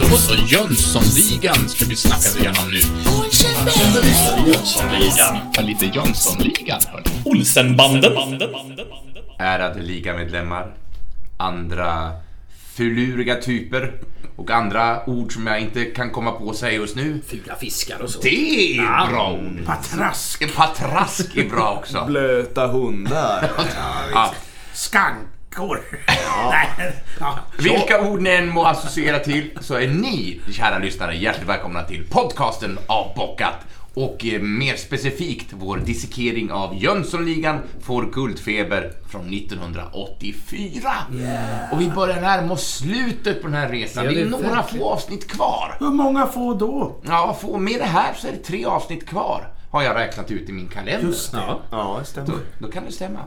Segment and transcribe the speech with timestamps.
[0.00, 2.80] Då så, Jönssonligan ska vi snacka igenom nu.
[4.46, 5.38] Jönssonligan.
[5.54, 7.04] Ja, lite Jönssonligan, hörni.
[7.24, 8.12] Olsenbanden.
[9.38, 10.74] ärade ligamedlemmar,
[11.36, 12.12] andra
[12.74, 13.94] fuluriga typer
[14.36, 17.22] och andra ord som jag inte kan komma på att säga just nu.
[17.26, 18.20] Fula fiskar och så.
[18.20, 19.66] Det är bra ord.
[19.66, 20.54] Patrask.
[20.56, 22.04] Patrask är bra också.
[22.06, 23.50] Blöta hundar.
[24.14, 24.34] Ja.
[24.72, 25.80] Skankor.
[26.50, 27.38] Nej, ja.
[27.58, 32.04] Vilka ord ni än må associera till så är ni, kära lyssnare, hjärtligt välkomna till
[32.10, 33.54] podcasten Avbockat.
[33.94, 40.92] Och eh, mer specifikt vår dissekering av Jönssonligan får guldfeber från 1984.
[41.72, 44.04] Och vi börjar närma oss slutet på den här resan.
[44.04, 44.84] Ja, det det är några verkligen.
[44.84, 45.76] få avsnitt kvar.
[45.80, 47.00] Hur många får då?
[47.08, 49.51] Ja, få med det här så är det tre avsnitt kvar.
[49.72, 51.06] Har jag räknat ut i min kalender.
[51.08, 51.38] Just det.
[51.38, 51.60] Ja.
[51.70, 52.34] Ja, det stämmer.
[52.58, 53.18] Då kan det stämma.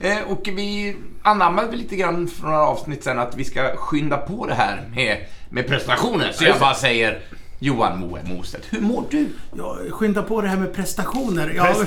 [0.00, 4.16] Eh, och vi anammade väl lite grann för några avsnitt sen att vi ska skynda
[4.16, 6.32] på det här med, med prestationen.
[6.32, 7.20] Så jag bara säger
[7.64, 9.28] Johan Moe Mostedt, hur mår du?
[9.56, 11.52] Jag skyndar på det här med prestationer.
[11.56, 11.74] Ja,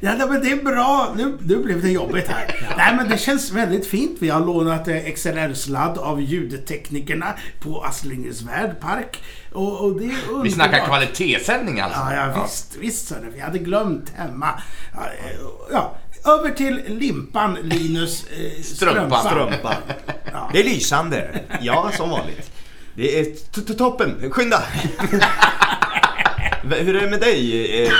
[0.00, 1.14] ja men det är bra.
[1.16, 2.74] Nu, nu blev det jobbigt här.
[2.76, 4.16] Nej, men det känns väldigt fint.
[4.20, 9.22] Vi har lånat eh, XLR-sladd av ljudteknikerna på Astlingersvärd park.
[9.52, 10.46] Och, och det är underbart.
[10.46, 12.00] Vi snackar kvalitetssändning alltså.
[12.00, 13.30] Ja, ja visst, visst så det.
[13.34, 14.62] Vi hade glömt hemma.
[14.94, 15.36] Ja, eh,
[15.72, 19.24] ja, över till limpan, Linus eh, Strumpan.
[19.24, 19.76] Strumpa.
[20.52, 21.40] Det är lysande.
[21.60, 22.50] Ja, som vanligt.
[23.00, 24.30] Det är t- t- toppen.
[24.30, 24.62] Skynda!
[26.62, 27.92] Hur är det med dig, eh,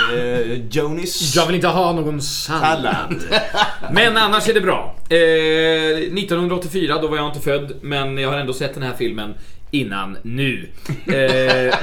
[0.71, 1.35] Jonis?
[1.35, 3.15] Jag vill inte ha någon sallad.
[3.91, 4.95] Men annars är det bra.
[5.09, 9.33] Eh, 1984, då var jag inte född, men jag har ändå sett den här filmen
[9.71, 10.69] innan nu.
[11.07, 11.15] Eh,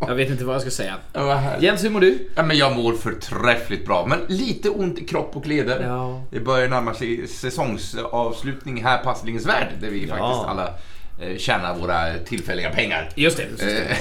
[0.00, 0.94] jag vet inte vad jag ska säga.
[1.12, 1.42] Ja.
[1.60, 2.28] Jens, hur mår du?
[2.36, 5.80] Ja, men jag mår förträffligt bra, men lite ont i kropp och leder.
[5.86, 6.24] Ja.
[6.30, 10.74] Det börjar närma sig säsongsavslutning här på Astlingersvärd, där vi faktiskt alla
[11.22, 13.08] eh, tjänar våra tillfälliga pengar.
[13.14, 13.46] Just det,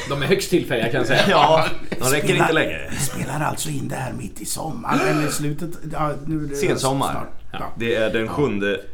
[0.09, 1.21] de är högst tillfälliga kan jag säga.
[1.29, 1.65] Ja,
[1.99, 2.87] de räcker inte längre.
[2.91, 5.69] Vi spelar alltså in det här mitt i sommaren, eller i slutet...
[5.93, 7.11] Ja, nu är det Sensommar.
[7.11, 7.27] snart.
[7.51, 7.73] Ja.
[7.77, 8.43] Det är den 7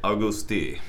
[0.02, 0.82] augusti.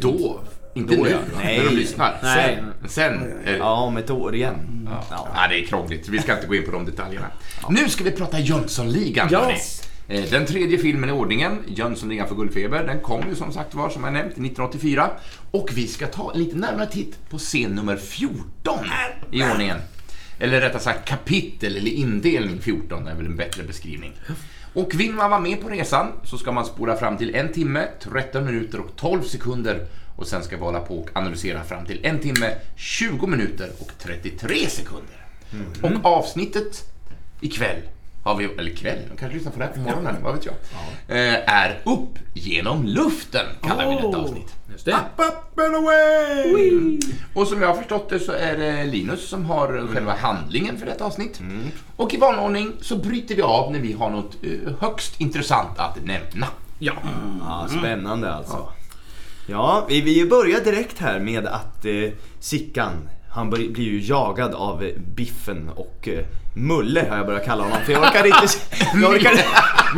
[0.00, 0.40] Då.
[0.74, 1.16] Inte Då, nu, ja.
[1.36, 1.60] när Nej.
[1.70, 2.18] de lyssnar.
[2.22, 2.58] Nej.
[2.80, 2.88] Sen.
[2.88, 3.56] Sen det...
[3.56, 4.88] Ja, om ett år igen.
[5.10, 5.28] Ja.
[5.34, 6.08] ja, det är krångligt.
[6.08, 7.26] Vi ska inte gå in på de detaljerna.
[7.68, 9.28] Nu ska vi prata Jönssonligan.
[9.30, 9.52] Ja.
[10.10, 13.90] Eh, Den tredje filmen i ordningen, Jönssonligan för guldfeber, den kom ju som sagt var,
[13.90, 15.10] som jag nämnt, 1984.
[15.50, 18.78] Och vi ska ta en lite närmare titt på scen nummer 14
[19.30, 19.78] i ordningen.
[20.38, 24.12] Eller rättare sagt kapitel eller indelning 14 är väl en bättre beskrivning.
[24.74, 27.88] Och vill man vara med på resan så ska man spola fram till en timme,
[28.02, 32.00] 13 minuter och 12 sekunder och sen ska vi hålla på och analysera fram till
[32.02, 35.26] en timme, 20 minuter och 33 sekunder.
[35.82, 36.84] Och avsnittet
[37.40, 37.80] ikväll
[38.24, 40.54] har vi, eller kväll, de kanske lyssnar på det här på morgonen, vad vet jag.
[41.08, 44.20] Eh, är Upp genom luften, kallar vi detta Oh.
[44.24, 44.54] avsnitt.
[44.72, 44.92] Just det.
[44.92, 46.98] Up, up and away!
[47.34, 50.86] Och som jag har förstått det så är det Linus som har själva handlingen för
[50.86, 51.40] detta avsnitt.
[51.96, 55.78] Och i vanlig ordning så bryter vi av när vi har något eh, högst intressant
[55.78, 56.46] att nämna.
[56.78, 56.92] Ja.
[57.40, 58.68] Ja, spännande alltså.
[59.46, 61.92] Ja, vi, vi börjar direkt här med att eh,
[62.40, 62.92] Sickan,
[63.30, 66.24] han blir ju jagad av eh, Biffen och eh,
[66.54, 68.46] Mulle har jag börjat kalla honom för jag orkar inte,
[69.02, 69.32] jag orkar,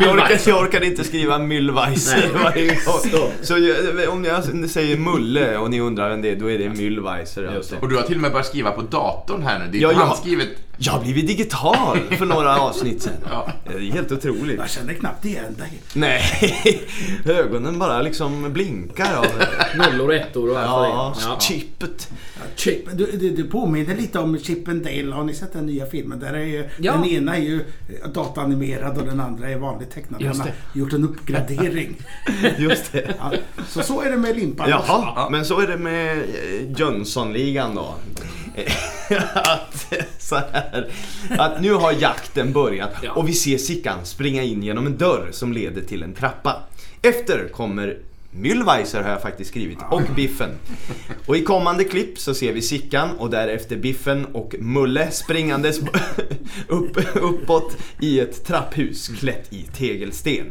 [0.01, 1.39] jag orkar, jag orkar inte skriva
[2.43, 3.29] varje gång.
[3.43, 6.69] Så jag, om jag säger Mulle och ni undrar vem det är, då är det
[6.69, 7.77] Myllvajser alltså.
[7.77, 9.65] Och du har till och med börjat skriva på datorn här nu.
[9.73, 10.49] Det är Ja, handskrivet.
[10.77, 13.13] Jag har blivit digital för några avsnitt sen.
[13.31, 13.49] Ja.
[13.69, 14.59] Det är helt otroligt.
[14.59, 15.83] Jag känner knappt igen dig.
[15.95, 16.23] Nej,
[17.25, 19.27] ögonen bara liksom blinkar av
[19.77, 21.15] Nollor och ettor och allt ja.
[21.23, 21.41] Ja.
[21.41, 22.09] chippet.
[22.57, 25.13] Chip, du, du, du påminner lite om Chip and Dale.
[25.13, 26.19] Har ni sett den nya filmen?
[26.21, 26.93] Där är ju, Ja.
[26.93, 27.65] Den ena är ju
[28.15, 30.21] dataanimerad och den andra är vanligt tecknad.
[30.23, 31.97] Just Han har gjort en uppgradering.
[32.59, 33.15] Just det.
[33.19, 33.33] ja,
[33.69, 34.93] så så är det med limpan också.
[34.93, 37.95] Jaha, men så är det med eh, Jönssonligan då.
[39.35, 40.91] att, så här,
[41.31, 43.13] att nu har jakten börjat Ja.
[43.13, 46.63] och vi ser Sickan springa in genom en dörr som leder till en trappa.
[47.03, 47.99] Efter kommer
[48.35, 50.51] Müllweiser har jag faktiskt skrivit, och Biffen.
[51.27, 55.81] Och i kommande klipp så ser vi Sickan och därefter Biffen och Mulle springandes
[56.69, 60.47] upp, uppåt i ett trapphus klätt i tegelsten.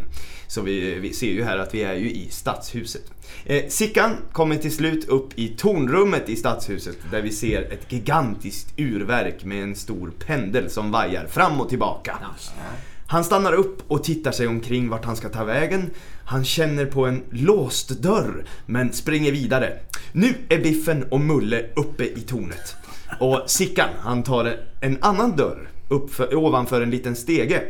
[0.47, 3.11] Så vi, vi ser ju här att vi är ju i stadshuset.
[3.45, 8.73] Eh, Sickan kommer till slut upp i tornrummet i stadshuset där vi ser ett gigantiskt
[8.77, 12.17] urverk med en stor pendel som vajar fram och tillbaka.
[13.11, 15.89] Han stannar upp och tittar sig omkring vart han ska ta vägen.
[16.25, 19.73] Han känner på en låst dörr men springer vidare.
[20.11, 22.75] Nu är Biffen och Mulle uppe i tornet.
[23.19, 27.63] Och Sickan, han tar en annan dörr upp för, ovanför en liten stege.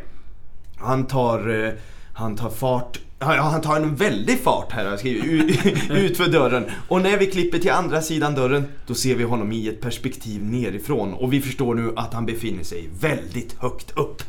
[0.77, 1.71] Han tar, eh,
[2.13, 6.27] han tar fart Ja, han tar en väldig fart här, har jag skrivit, ut för
[6.27, 6.65] dörren.
[6.87, 10.43] Och när vi klipper till andra sidan dörren, då ser vi honom i ett perspektiv
[10.43, 11.13] nerifrån.
[11.13, 14.23] Och vi förstår nu att han befinner sig väldigt högt upp.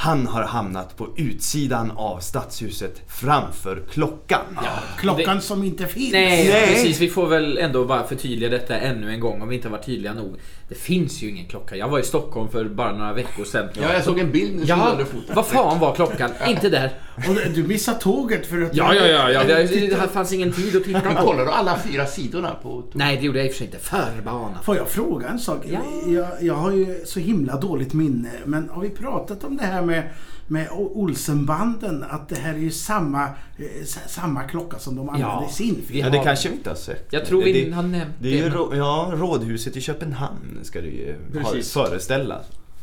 [0.00, 4.58] Han har hamnat på utsidan av stadshuset framför klockan.
[4.98, 6.12] Klockan som inte finns.
[6.12, 6.66] Nej, Nej.
[6.66, 7.00] precis.
[7.00, 9.86] Vi får väl ändå bara förtydliga detta ännu en gång om vi inte har varit
[9.86, 10.36] tydliga nog.
[10.70, 11.76] Det finns ju ingen klocka.
[11.76, 13.68] Jag var i Stockholm för bara några veckor sedan.
[13.74, 15.36] Ja, jag såg en bild som Ja, hade fotat.
[15.36, 16.30] vad fan var klockan?
[16.48, 16.90] Inte där.
[17.16, 18.76] Och du missar tåget för att...
[18.76, 19.30] Ja, ja, ja.
[19.30, 19.44] ja.
[19.44, 21.22] Det, det fanns ingen tid att titta på.
[21.22, 22.82] kollar du alla fyra sidorna på...
[22.92, 23.78] Nej, det gjorde jag i och för sig inte.
[23.78, 24.58] Förbana.
[24.62, 25.58] Får jag fråga en sak?
[25.70, 25.78] Ja.
[26.06, 29.82] Jag, jag har ju så himla dåligt minne, men har vi pratat om det här
[29.82, 30.02] med,
[30.50, 32.04] med Olsenbanden?
[32.10, 35.46] Att det här är ju samma, eh, samma klocka som de använder Ja.
[35.50, 36.04] i sin film.
[36.04, 37.06] Ja, det kanske vi inte har sett.
[37.12, 38.28] Jag tror vi det, har nämnt det.
[38.28, 38.76] är ju det.
[38.76, 42.40] ja, rådhuset i Köpenhamn ska det ju ha, föreställa.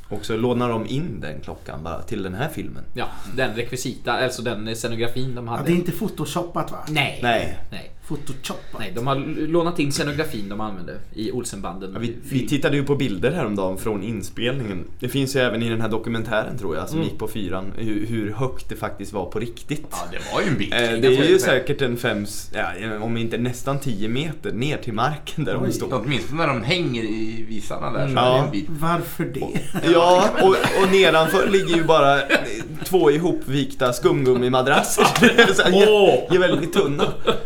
[0.10, 2.84] Och så lånar de in den klockan bara till den här filmen.
[2.94, 3.06] Ja,
[3.36, 5.64] den rekvisita, alltså den scenografin de Ja, hade.
[5.64, 6.78] det är inte photoshoppat va?
[6.90, 7.20] Nej.
[7.24, 7.58] Nej.
[7.72, 7.92] Nej.
[8.08, 8.80] Photoshoppat.
[8.80, 9.16] Nej, de har
[9.48, 11.92] lånat in scenografin de använde i Olsenbanden.
[11.94, 14.84] Ja, vi, vi tittade ju på bilder häromdagen från inspelningen.
[15.00, 17.10] Det finns ju även i den här dokumentären tror jag, som Mm.
[17.10, 19.86] gick på fyran, hur, hur högt det faktiskt var på riktigt.
[19.92, 20.74] Ja, det var ju en bit.
[20.74, 22.72] Eh, Det är ju säkert en fem, ja,
[23.02, 25.72] om inte nästan 10 meter ner till marken där de Oj.
[25.72, 26.02] står.
[26.06, 28.34] Åtminstone när de hänger i visarna där så Ja.
[28.38, 28.66] är det en bit.
[28.70, 29.60] Varför det?
[29.94, 30.50] Ja, och,
[30.84, 32.38] och nedanför ligger ju bara eh,
[32.86, 35.04] två ihopvikta skumgummimadrasser.
[35.54, 37.04] Så här, jä- är väldigt tunna.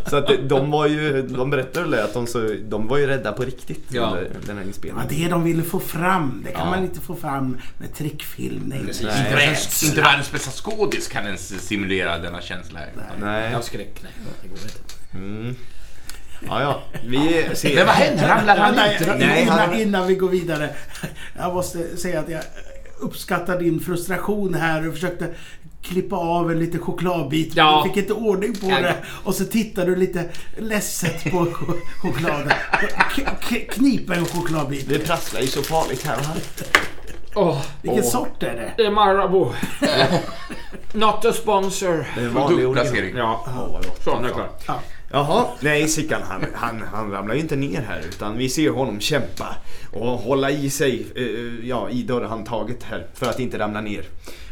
[0.10, 3.32] Så att det- de var ju, de berättade att de, så, de var ju rädda
[3.32, 4.02] på riktigt Ja.
[4.06, 5.08] under den här Ja, inspelningen.
[5.10, 6.70] det de ville få fram, det kan Ja.
[6.70, 8.80] man inte få fram med trickfilmning.
[8.80, 9.58] Inte, Nej.
[9.86, 12.90] inte världens bästa skådis kan ens simulera denna känsla här.
[13.22, 13.52] Nej.
[13.52, 14.00] Ja, skräck.
[14.04, 14.12] Nej,
[14.42, 15.18] det går inte.
[15.18, 15.56] Mm.
[16.48, 16.84] Ja, ja.
[17.06, 17.76] Vi ser...
[17.76, 18.28] Men vad hände?
[18.28, 19.08] Ramlade Ja, han nej, ut?
[19.20, 20.70] Nej, innan, innan vi går vidare.
[21.38, 22.44] Jag måste säga att jag
[23.00, 25.28] uppskattar din frustration här och försökte
[25.82, 27.56] klippa av en liten chokladbit.
[27.56, 27.82] Ja.
[27.84, 28.80] Du fick inte ordning på Ja.
[28.82, 28.96] det.
[29.24, 32.52] Och så tittar du lite ledset på ch- chokladen.
[33.70, 34.90] Knipa en chokladbit.
[34.90, 36.18] Det prasslar ju så farligt här.
[37.36, 38.10] Åh, Vilken Åh.
[38.10, 38.74] sort är det?
[38.78, 39.52] det är Marabou.
[40.94, 42.06] Not a sponsor.
[42.16, 42.58] Det är en vanlig.
[42.60, 43.16] Produktplacering.
[43.18, 44.04] Ja, gott.
[44.04, 44.50] så nu är klar.
[45.14, 49.00] Jaha, nej Sickan han, han, han ramlar ju inte ner här utan vi ser honom
[49.00, 49.56] kämpa
[49.94, 54.04] och hålla i sig eh, ja, i dörrhandtaget här för att inte ramla ner.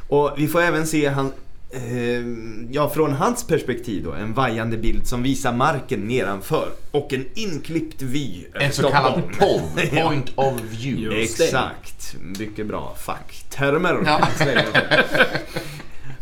[0.09, 1.31] Och vi får även se han,
[1.71, 2.23] eh,
[2.71, 8.01] ja från hans perspektiv då, en vajande bild som visar marken nedanför och en inklippt
[8.01, 9.21] vy En så kallad.
[9.39, 11.21] POV, Point of View.
[11.23, 13.99] Exakt, mycket bra facktermer.
[14.05, 14.27] Ja.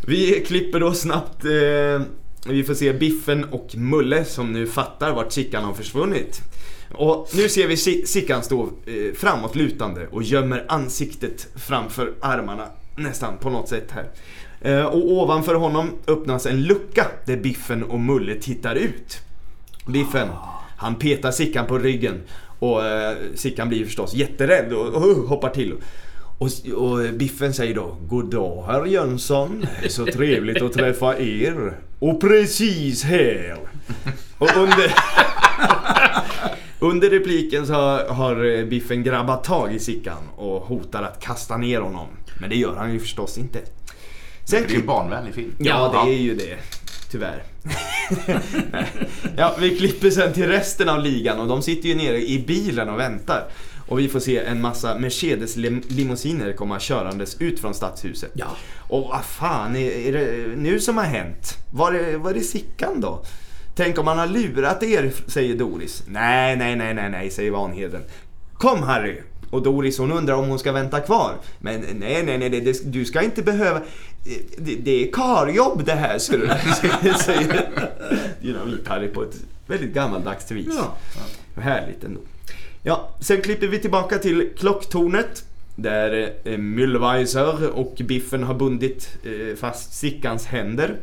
[0.06, 2.00] Vi klipper då snabbt, eh,
[2.52, 6.40] vi får se Biffen och Mulle som nu fattar vart Sickan har försvunnit.
[6.94, 12.66] Och nu ser vi Si- Sickan stå eh, framåtlutande och gömmer ansiktet framför armarna
[12.98, 14.08] nästan på något sätt här.
[14.60, 19.18] Eh, och ovanför honom öppnas en lucka där Biffen och Mulle tittar ut.
[19.86, 20.28] Biffen,
[20.76, 22.20] han petar Sickan på ryggen
[22.58, 25.74] och eh, Sickan blir förstås jätterädd och, och hoppar till.
[26.38, 29.66] Och, och Biffen säger då God dag herr Jönsson.
[29.80, 31.78] Det är så trevligt att träffa er.
[31.98, 33.56] Och precis här.
[34.38, 34.94] Och under,
[36.80, 41.80] under repliken så har, har Biffen grabbat tag i Sickan och hotar att kasta ner
[41.80, 42.06] honom.
[42.40, 43.58] Men det gör han ju förstås inte.
[44.44, 45.52] Sen Det är ju en barnvänlig film.
[45.58, 46.58] Ja, det är ju det.
[47.10, 47.42] Tyvärr.
[49.36, 52.88] ja, vi klipper sen till resten av ligan och de sitter ju nere i bilen
[52.88, 53.48] och väntar.
[53.88, 58.30] Och vi får se en massa Mercedes-limousiner komma körandes ut från stadshuset.
[58.34, 58.46] Ja.
[58.88, 61.56] Och vad fan är, är det nu som har hänt?
[61.72, 63.24] Var är, var är Sickan då?
[63.78, 66.02] Tänk om han har lurat er, säger Doris.
[66.06, 68.02] Nej, nej, nej, nej, nej, säger Vanheden.
[68.54, 69.20] Kom Harry!
[69.50, 71.34] Och Doris hon undrar om hon ska vänta kvar.
[71.58, 73.80] Men nej, nej, nej, det, du ska inte behöva...
[74.56, 76.46] Det, det är karjobb det här, ser du.
[77.24, 77.68] säger
[78.42, 80.74] Dynamit-Harry på ett väldigt gammaldags vis.
[80.76, 80.96] Ja.
[81.62, 82.20] Härligt ändå.
[82.82, 85.44] Ja, sen klipper vi tillbaka till klocktornet.
[85.76, 90.96] Där eh, Müllweiser och Biffen har bundit eh, fast Sickans händer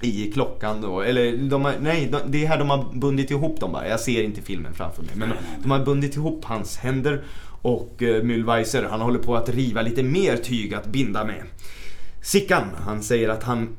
[0.00, 1.00] i klockan då.
[1.00, 3.88] Eller de har, nej, de, det är här de har bundit ihop dem bara.
[3.88, 5.12] Jag ser inte filmen framför mig.
[5.14, 5.30] Men
[5.62, 7.24] de har bundit ihop hans händer
[7.62, 11.42] och eh, Müllweiser han håller på att riva lite mer tyg att binda med.
[12.22, 13.76] Sickan, han säger att han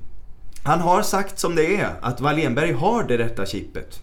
[0.64, 4.00] han har sagt som det är, att Wallenberg har det rätta chippet.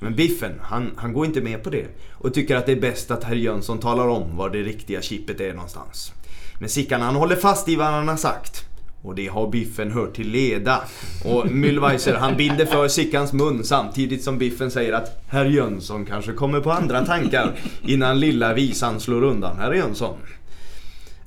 [0.00, 3.10] Men Biffen, han, han går inte med på det och tycker att det är bäst
[3.10, 6.12] att herr Jönsson talar om var det riktiga chippet är någonstans.
[6.60, 8.71] Men Sickan han håller fast i vad han har sagt.
[9.02, 10.82] Och det har Biffen hört till leda.
[11.24, 16.32] Och Müllweiser han binder för Sickans mun samtidigt som Biffen säger att herr Jönsson kanske
[16.32, 20.16] kommer på andra tankar innan lilla visan slår undan herr Jönsson.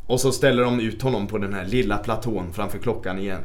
[0.08, 3.42] Och så ställer de ut honom på den här lilla platån framför klockan igen.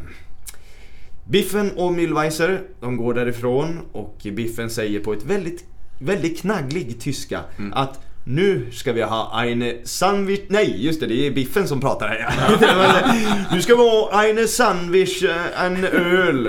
[1.25, 5.65] Biffen och Mühlweiser, de går därifrån och Biffen säger på ett väldigt,
[5.99, 7.41] väldigt knagglig tyska
[7.73, 10.41] att nu ska vi ha eine sandwich...
[10.49, 13.49] Nej, just det, det är Biffen som pratar här.
[13.55, 16.47] nu ska vi ha eine sandwich, eh, en öl.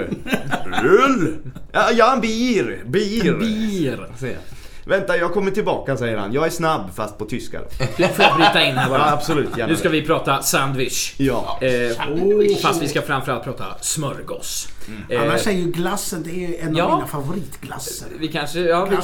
[0.83, 1.33] Öl?
[1.71, 2.83] Ja, ja en bier.
[2.85, 3.33] Bier.
[3.33, 4.07] Bir.
[4.19, 4.41] säger jag.
[4.85, 6.33] Vänta, jag kommer tillbaka säger han.
[6.33, 7.59] Jag är snabb fast på tyska.
[7.97, 9.11] Får jag bryta in här Ja, bara?
[9.11, 11.13] absolut, gärna Nu ska vi prata sandwich.
[11.17, 11.59] Ja.
[11.61, 14.67] Eh, fast vi ska framförallt prata smörgås.
[15.09, 16.83] Eh, Annars är ju glassen, det är en Ja.
[16.83, 18.07] av mina favoritglasser.
[18.19, 18.95] vi kanske, ja, vi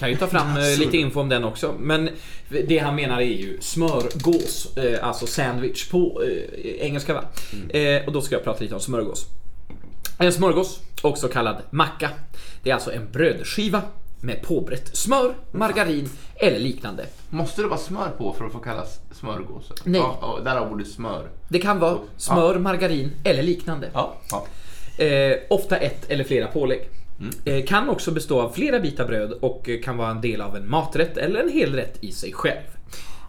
[0.00, 1.74] kan, ju ta fram eh, lite info om den också.
[1.78, 2.10] Men
[2.48, 7.24] det han menar är ju smörgås, eh, alltså sandwich på eh, engelska va?
[7.68, 9.26] Eh, och då ska jag prata lite om smörgås.
[10.18, 12.10] En smörgås, också kallad macka.
[12.62, 13.82] Det är alltså en brödskiva
[14.22, 17.06] med påbrett smör, margarin eller liknande.
[17.30, 19.72] Måste det vara smör på för att få kallas smörgås?
[19.84, 20.00] Nej.
[20.00, 21.28] Ja, ja, därav ordet smör.
[21.48, 23.90] Det kan vara smör, margarin eller liknande.
[23.94, 24.46] Ja, ja.
[25.04, 26.88] Eh, ofta ett eller flera pålägg.
[27.20, 27.32] Mm.
[27.44, 30.56] Eh, kan också bestå av flera bitar bröd och eh, kan vara en del av
[30.56, 32.66] en maträtt eller en hel rätt i sig själv.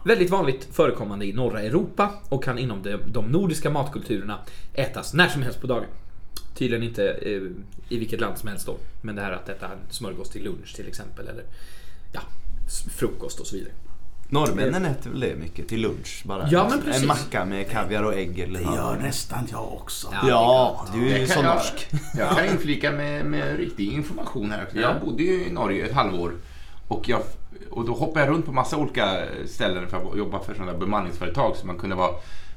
[0.04, 4.38] Väldigt vanligt förekommande i norra Europa och kan inom de, de nordiska matkulturerna
[4.74, 5.88] ätas när som helst på dagen.
[6.54, 7.42] Tydligen inte eh,
[7.88, 8.76] i vilket land som helst då.
[9.02, 11.44] Men det här att äta smörgås till lunch till exempel eller
[12.12, 12.20] ja,
[12.98, 13.72] frukost och så vidare.
[14.32, 16.48] Norrmännen äter väl det mycket till lunch bara.
[16.50, 17.02] Ja, men precis.
[17.02, 20.08] En macka med kaviar och ägg eller Det gör nästan jag också.
[20.12, 20.28] Ja.
[20.28, 21.88] Ja, du är ju så kan, jag, norsk.
[22.18, 24.68] jag kan inflika med, med riktig information här.
[24.74, 26.32] Jag bodde ju i Norge ett halvår
[26.88, 27.20] och, jag,
[27.70, 31.56] och då hoppade jag runt på massa olika ställen för att jobba för sådana bemanningsföretag
[31.56, 32.10] så man kunde vara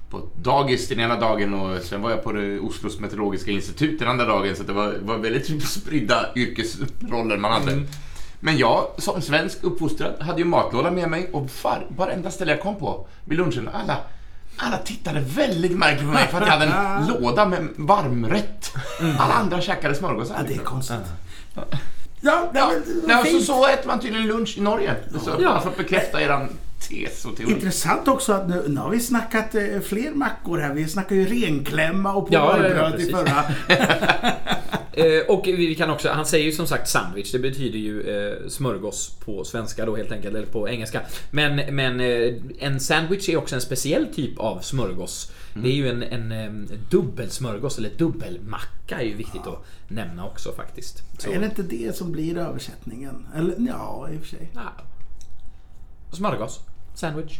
[0.09, 4.07] på dagis den ena dagen och sen var jag på det Oslos meteorologiska institut den
[4.07, 7.83] andra dagen så det var, var väldigt spridda yrkesroller man hade.
[8.39, 12.61] Men jag som svensk uppfostrad hade ju matlåda med mig och var, varenda ställe jag
[12.61, 13.97] kom på vid lunchen, alla
[14.57, 18.71] alla tittade väldigt märkligt på mig för att jag hade en låda med varmrätt.
[19.19, 20.35] Alla andra käkade smörgåsar.
[20.37, 20.97] Ja, det är konstigt.
[21.53, 21.63] Ja,
[22.53, 22.71] Ja,
[23.07, 24.95] nej, så, så äter man tydligen lunch i Norge.
[25.23, 25.49] Så Ja.
[25.49, 27.51] har fått bekräfta eran tes och teori.
[27.51, 30.73] Intressant också att nu, nu har vi snackat eh, fler mackor här.
[30.73, 33.43] Vi snackar ju renklämma och Ja, ja, ja, polarbröd i förra.
[34.97, 38.47] Eh, och vi kan också, han säger ju som sagt sandwich, det betyder ju eh,
[38.47, 41.01] smörgås på svenska då helt enkelt, eller på engelska.
[41.31, 41.99] Men, men
[42.59, 45.31] en sandwich är också en speciell typ av smörgås.
[45.53, 50.51] Det är ju en, en, em, dubbelsmörgås, eller dubbelmacka är ju viktigt att nämna också
[50.51, 51.03] faktiskt.
[51.17, 53.27] Så, Är det inte det som blir översättningen?
[53.35, 54.51] Eller ja, i och för sig.
[54.53, 54.73] ja.
[56.15, 56.59] Smörgås,
[56.95, 57.39] sandwich.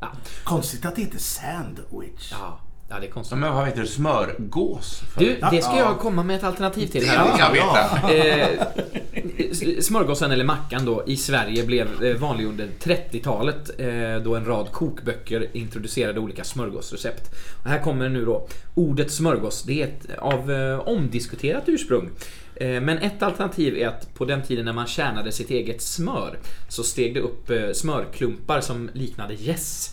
[0.00, 0.08] Ja.
[0.44, 2.28] Konstigt att det heter sandwich.
[2.32, 3.38] Ja, ja, det är konstigt.
[3.38, 3.86] Men vad heter det?
[3.86, 5.02] Smörgås?
[5.14, 7.30] För- Du, det ska jag komma med ett alternativ till det här.
[7.32, 8.12] vill jag veta.
[8.14, 14.44] Eh, smörgåsen eller mackan då i Sverige blev eh, vanlig under 30-talet eh, då en
[14.44, 17.30] rad kokböcker introducerade olika smörgåsrecept.
[17.64, 19.62] Och här kommer nu då ordet smörgås.
[19.62, 22.10] Det är ett av eh, omdiskuterat ursprung.
[22.56, 26.38] Eh, Men ett alternativ är att på den tiden när man tjänade sitt eget smör
[26.68, 29.90] så steg det upp eh, smörklumpar som liknade gäss.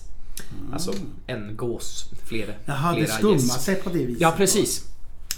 [0.74, 0.94] Alltså
[1.28, 3.64] en gås, flera, Jaha, det flera skummar gäss.
[3.64, 4.22] sig på det viset.
[4.22, 4.86] Ja, precis.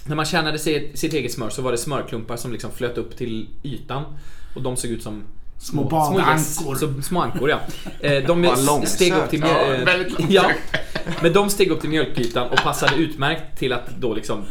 [0.05, 3.17] När man tjänade sitt, sitt eget smör så var det smörklumpar som liksom flöt upp
[3.17, 4.03] till ytan.
[4.55, 5.23] Och de såg ut som
[5.57, 5.89] Små.
[6.79, 7.59] Så, små ankor, ja.
[7.99, 8.51] Eh, De
[8.85, 10.15] steg upp till mjöl...
[10.29, 10.51] ja,
[11.21, 14.45] Men de steg upp till mjölkytan och passade utmärkt till att då liksom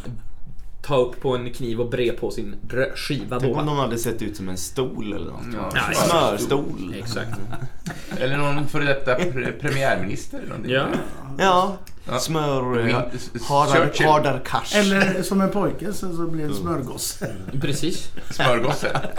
[0.82, 3.72] ta upp på en kniv och bre på sin brödskiva Tänk om då.
[3.72, 5.42] de hade sett ut som en stol eller något.
[5.54, 6.94] Ja, Ja, Smörstol.
[6.98, 7.40] Exakt.
[8.18, 10.72] Eller någon före detta pre- premiärminister eller någonting.
[10.72, 10.86] Ja.
[11.38, 11.76] Ja,
[12.08, 12.18] Ja.
[12.18, 12.78] smör...
[13.14, 14.74] S- Hardar, hardar kars.
[14.76, 17.18] Eller som en pojke så, så blir det en smörgås.
[17.60, 18.08] Precis.
[18.30, 19.00] Smörgåse.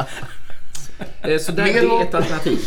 [1.21, 2.57] Eh, Så där, det är ett alternativ.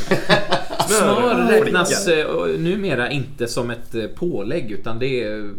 [0.88, 1.46] Smör Smör.
[1.50, 5.50] räknas eh, numera inte som ett eh, pålägg utan det, är,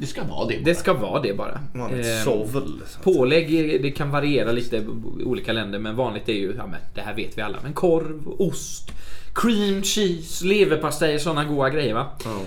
[0.00, 0.58] Det ska vara det.
[0.64, 1.60] det ska vara det bara.
[1.74, 2.82] Vanligt Eh, sovel.
[3.02, 3.48] Pålägg,
[3.82, 7.14] det kan variera lite i olika länder men vanligt är ju, ja men det här
[7.14, 8.90] vet vi alla, men korv, ost,
[9.34, 12.06] cream cheese, leverpastej, sådana goda grejer va.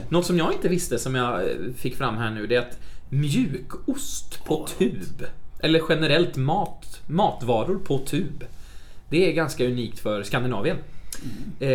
[0.10, 2.78] Något som jag inte visste som jag eh, fick fram här nu det är att
[3.10, 5.26] mjukost på tub,
[5.60, 8.44] eller generellt mat, matvaror på tub.
[9.10, 10.78] Det är ganska unikt för Skandinavien.
[11.60, 11.70] Eh,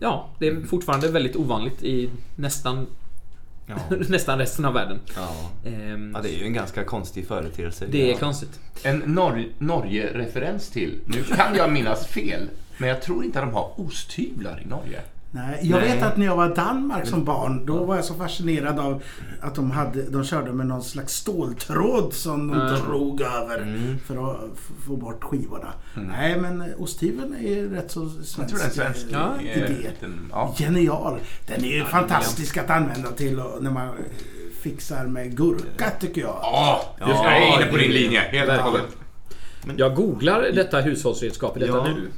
[0.00, 2.86] ja, det är fortfarande väldigt ovanligt i nästan,
[3.66, 3.76] Ja.
[4.08, 5.00] nästan resten av världen.
[5.16, 5.50] Ja.
[5.70, 7.86] Ehm, ja, det är ju en ganska konstig företeelse.
[7.90, 8.18] det är ja.
[8.18, 8.60] konstigt.
[8.82, 10.98] En Nor- Norge-referens till.
[11.06, 15.00] Nu kan jag minnas fel, men jag tror inte att de har osthyvlar i Norge.
[15.34, 15.94] Nej, jag Nej.
[15.94, 19.02] vet att när jag var i Danmark som barn, då var jag så fascinerad av
[19.40, 22.74] att de, hade, de körde med någon slags ståltråd som de Mm.
[22.86, 24.40] drog över för att
[24.86, 25.72] få bort skivorna.
[25.94, 29.34] Nej, men osthyveln är rätt så Jag svensk, tror det är en svensk Ja.
[29.40, 29.68] eh, idé.
[29.68, 30.54] liten- ja.
[30.58, 31.18] Genial!
[31.46, 33.88] Den är ju Ja, fantastisk att använda till och- när man
[34.60, 36.38] fixar med gurka tycker jag.
[36.42, 37.10] Ja, just.
[37.24, 38.20] Jag är inne på din linje.
[38.20, 38.96] Helt och hållet.
[39.76, 41.84] Jag googlar detta hushållsredskap i detta Ja.
[41.84, 42.08] nu.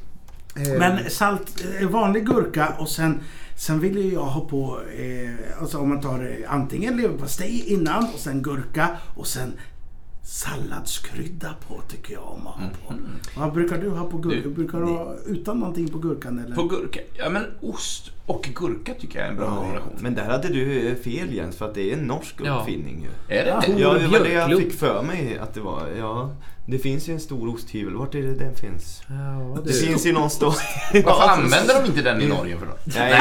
[0.57, 3.21] Eh, Men salt, eh, vanlig gurka och sen
[3.57, 8.05] Sen vill ju jag ha på, eh, alltså om man tar eh, antingen leverpastej innan
[8.05, 9.53] och sen gurka och sen
[10.23, 12.95] salladskrydda på tycker jag om att ha på.
[13.41, 14.41] Vad brukar du ha på gurka?
[14.49, 16.57] Du, brukar du ha utan någonting på gurkan eller?
[16.57, 17.01] På gurka?
[17.19, 19.93] Ja, men ost och gurka tycker jag är en bra kombination.
[20.01, 22.59] Men där hade du fel Jens, för att det är en norsk Ja.
[22.61, 23.37] uppfinning ju.
[23.37, 23.81] Är det det?
[23.81, 25.89] Ja, det var det jag fick för mig att det var.
[25.99, 26.31] Ja,
[26.67, 27.95] det finns ju en stor osthyvel.
[27.95, 29.03] Vart är det den finns?
[29.09, 30.59] Ja, Det finns ju någonstans.
[31.05, 32.73] Varför använder de inte den i Norge för då?
[32.85, 33.21] Nej,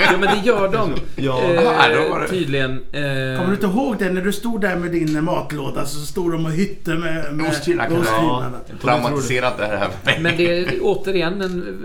[0.00, 0.90] ja men det gör de.
[1.16, 1.42] Ja.
[1.42, 2.70] Eh, Ja, det- Tydligen.
[2.72, 6.32] Eh, Kommer du inte ihåg det när du stod där med din matlåda så stod
[6.32, 8.50] de och hytte med, med osthyvlarna.
[8.82, 10.20] Traumatiserat det här för mig.
[10.20, 11.84] Men det är återigen en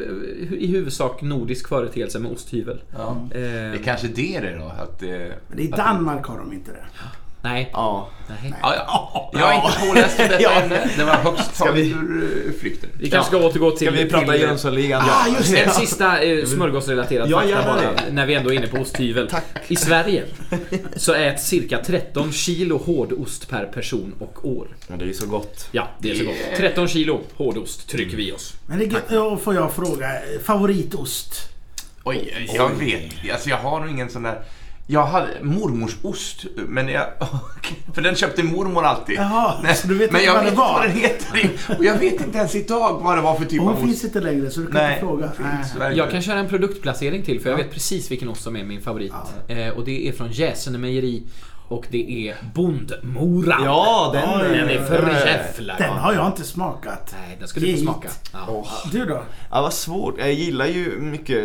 [0.59, 2.81] i huvudsak nordisk företeelse med osthyvel.
[2.97, 3.17] Ja.
[3.31, 4.65] Eh, Det är kanske det det är då.
[4.83, 5.09] Att, eh,
[5.47, 6.85] Men i Danmark har de inte det.
[7.45, 7.69] Nej.
[7.73, 8.09] Ja.
[8.27, 8.53] nej.
[8.61, 9.29] ja, ja.
[9.33, 10.51] Jag är inte påläst i detta Ja.
[10.51, 10.89] ämne.
[10.97, 12.89] Det var högst taget vi- ur eh, flykten.
[12.99, 13.87] Vi kanske ska återgå till...
[13.87, 15.01] Ska vi prata Jönssonligan?
[15.09, 15.59] Ah, just det.
[15.59, 19.27] En sista eh, smörgåsrelaterad Ja, fakta bara, när vi ändå är inne på osthyvel.
[19.29, 19.43] Tack.
[19.67, 20.23] I Sverige
[20.95, 24.67] så äts cirka 13 kilo hårdost per person och år.
[24.87, 25.67] Ja, det är ju så gott.
[25.71, 26.35] Ja, det är så gott.
[26.57, 28.53] 13 kilo hårdost trycker vi oss.
[28.67, 31.49] Men det, då får jag fråga, eh, favoritost?
[32.03, 33.31] Oj, jag vet.
[33.33, 34.39] Alltså jag har nog ingen sån där...
[34.87, 37.05] Jag hade mormors ost, men jag...
[37.93, 39.15] För den köpte mormor alltid.
[39.15, 40.73] Jaha, Nej, så du vet men inte jag vad vet det inte var?
[40.73, 41.75] vad den heter.
[41.77, 43.91] Och jag vet inte ens idag vad det var för typ Och av hon ost.
[43.91, 45.31] finns inte längre så du kan Nej, inte fråga.
[45.31, 45.97] finns.
[45.97, 48.81] Jag kan köra en produktplacering till för jag vet precis vilken ost som är min
[48.81, 49.13] favorit.
[49.47, 51.23] Eh, och det är från Jäsene mejeri.
[51.67, 53.57] Och det är Bondmora.
[53.63, 55.01] Ja, den, Oj, Den är för
[55.77, 57.15] den har jag inte smakat.
[57.27, 58.09] Nej, den ska du få smaka.
[58.33, 58.65] Ja.
[58.91, 59.21] Du då?
[59.51, 60.15] Ja, vad svårt.
[60.17, 61.41] Jag gillar ju mycket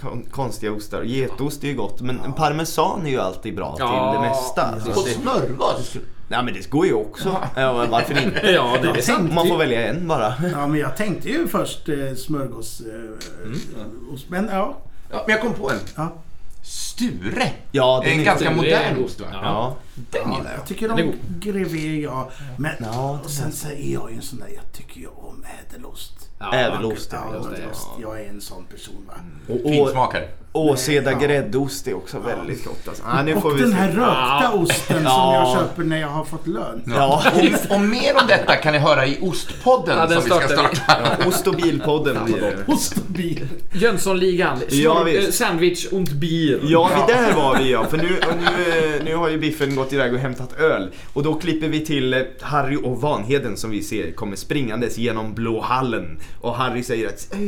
[0.00, 1.02] kon- konstiga ostar.
[1.02, 4.74] Getost är ju gott, men parmesan är ju alltid bra till Ja, det mesta.
[5.04, 5.96] Det, smörgås?
[6.28, 7.36] nej, men det går ju också.
[7.56, 8.40] Ja, varför inte?
[8.52, 9.32] Ja, det är sant.
[9.34, 10.34] Man får välja en bara.
[10.52, 12.80] Ja, men jag tänkte ju först eh, smörgås...
[12.80, 14.76] Eh, ost, men ja.
[15.10, 15.78] Ja, men jag kom på en.
[15.96, 16.12] ja.
[16.62, 17.50] Sture.
[17.72, 19.26] Ja, Det är den en är ganska Sture modern ost va?
[19.32, 19.76] Ja.
[19.94, 20.58] Den ja gillar jag.
[20.60, 22.30] jag tycker Den om grevé, ja.
[22.56, 25.44] Men Ja, och sen så är jag ju en sån där, jag tycker ju om
[25.68, 26.30] ädelost.
[26.38, 29.14] Ja, Ädelost, Ja, just, jag är en sån person va.
[29.48, 30.28] Och, och Finsmakare.
[30.54, 31.18] Åseda Ja.
[31.18, 32.88] gräddost är också väldigt gott.
[32.88, 33.02] Alltså.
[33.06, 33.76] Ja, nu får Och vi den se.
[33.76, 34.52] här rökta Ja.
[34.52, 35.54] osten som Ja.
[35.54, 36.82] jag köper när jag har fått lön.
[36.86, 37.22] Ja.
[37.34, 40.68] Och, och mer om detta kan ni höra i Ostpodden Ja, som vi ska startar
[40.70, 40.76] vi.
[40.76, 41.16] starta.
[41.20, 42.56] Ja, Ost och bilpodden blir det.
[42.72, 43.48] Ost och bil.
[43.72, 44.58] Jönssonligan.
[44.70, 46.60] Ja, eh, sandwich und bier.
[46.62, 47.84] Ja, vi där var vi ja.
[47.86, 48.08] För nu,
[48.40, 50.90] nu, eh, nu har ju Biffen gått iväg och hämtat öl.
[51.12, 55.34] Och då klipper vi till eh, Harry och Vanheden som vi ser kommer springandes genom
[55.34, 56.18] Blå hallen.
[56.40, 57.38] Och Harry säger att, äh,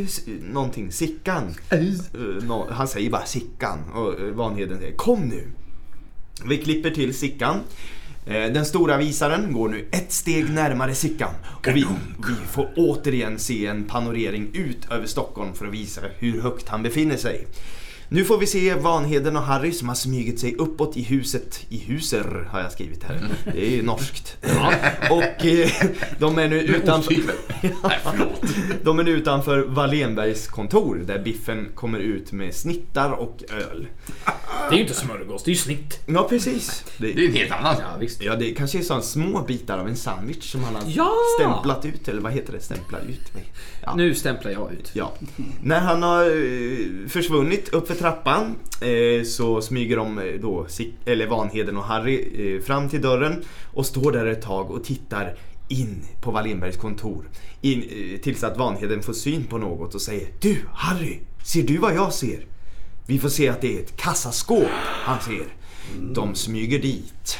[0.53, 1.55] någonting, Sickan.
[2.43, 3.79] Nå- han säger bara Sickan.
[3.95, 5.47] Och eh, Vanheden säger, kom nu.
[6.45, 7.61] Vi klipper till Sickan.
[8.27, 11.87] Eh, den stora visaren går nu ett steg närmare Sickan och vi,
[12.19, 16.83] vi får återigen se en panorering ut över Stockholm för att visa hur högt han
[16.83, 17.47] befinner sig.
[18.15, 21.67] Nu får vi se Vanheden och Harry som har smugit sig uppåt i huset.
[21.69, 23.29] I huser har jag skrivit här.
[23.45, 24.37] Det är ju norskt.
[25.11, 25.69] Och eh,
[26.19, 27.15] de är nu utanför...
[27.63, 27.99] Nej.
[28.83, 33.87] De är nu utanför Wallenbergs kontor där Biffen kommer ut med snittar och öl.
[34.71, 36.01] Det är ju inte smörgås, det är ju snitt.
[36.07, 36.85] Ja, precis.
[36.99, 37.75] Det är en helt annan.
[37.79, 38.23] Ja, visst.
[38.23, 41.11] Ja, det kanske är sådana små bitar av en sandwich som han har Ja!
[41.41, 42.61] stämplat ut, eller vad heter det?
[42.61, 43.35] Stämpla ut?
[43.35, 43.45] mig.
[43.83, 43.95] Ja.
[43.95, 44.91] Nu stämplar jag ut.
[44.95, 45.13] Ja.
[45.63, 50.67] När han har eh, försvunnit upp för trappan eh, så smyger de eh, då,
[51.05, 55.37] eller Vanheden och Harry eh, fram till dörren och står där ett tag och tittar
[55.69, 57.29] in på Wallenbergs kontor.
[57.61, 61.79] In, eh, tills att Vanheden får syn på något och säger Du Harry, ser du
[61.79, 62.47] vad jag ser?
[63.07, 64.71] Vi får se att det är ett kassaskåp
[65.05, 65.47] han ser.
[66.15, 67.39] De smyger dit.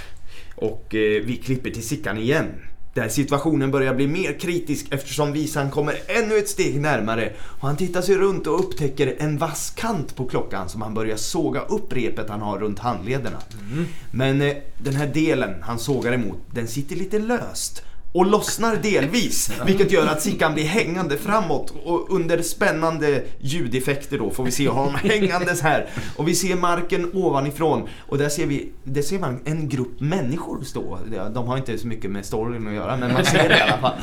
[0.57, 2.53] Och eh, vi klipper till Sickan igen.
[2.95, 7.33] Där situationen börjar bli mer kritisk eftersom visan kommer ännu ett steg närmare.
[7.41, 11.17] Och han tittar sig runt och upptäcker en vass kant på klockan som han börjar
[11.17, 13.39] såga upp repet han har runt handlederna.
[14.11, 17.83] Men eh, den här delen han sågar emot, den sitter lite löst
[18.15, 24.31] och lossnar delvis, vilket gör att Sickan blir hängande framåt och under spännande ljudeffekter då
[24.31, 25.89] får vi se honom hängandes här.
[26.17, 30.65] Och vi ser marken ovanifrån och där ser vi, där ser man en grupp människor
[30.65, 30.99] stå.
[31.35, 33.79] De har inte så mycket med storyn att göra men man ser det i alla
[33.79, 33.95] fall.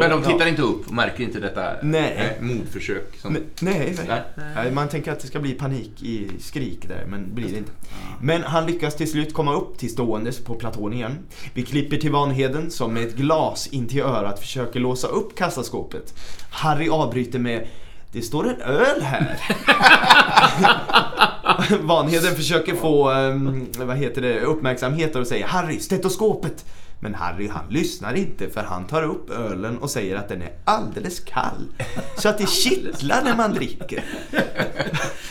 [0.00, 2.36] Men de tittar inte upp och märker inte detta Nej.
[2.38, 3.16] eh, mordförsök.
[3.22, 3.32] Som...
[3.60, 4.22] Nej, Nej.
[4.54, 7.72] nej, man tänker att det ska bli panik i skrik där, men blir det inte.
[8.20, 11.18] Men han lyckas till slut komma upp till ståendes på platån igen.
[11.54, 16.14] Vi klipper till Vanheden som med ett glas in till örat försöker låsa upp kassaskåpet.
[16.50, 17.66] Harry avbryter med
[18.12, 19.40] Det står en öl här.
[21.82, 26.64] Vanheden försöker få, ehm, vad heter det, uppmärksamhet och säger Harry, stetoskopet.
[27.00, 30.52] Men Harry han lyssnar inte för han tar upp ölen och säger att den är
[30.64, 31.66] alldeles kall.
[32.16, 34.04] Så att det kittlar när man dricker.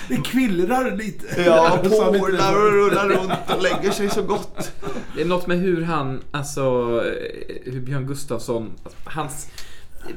[0.10, 1.42] Det kvillrar lite.
[1.42, 4.72] Ja, porlar och rullar runt och lägger sig så gott.
[5.16, 6.62] Det är något med hur han, alltså,
[7.06, 8.72] eh, hur Björn Gustafsson,
[9.04, 9.48] hans,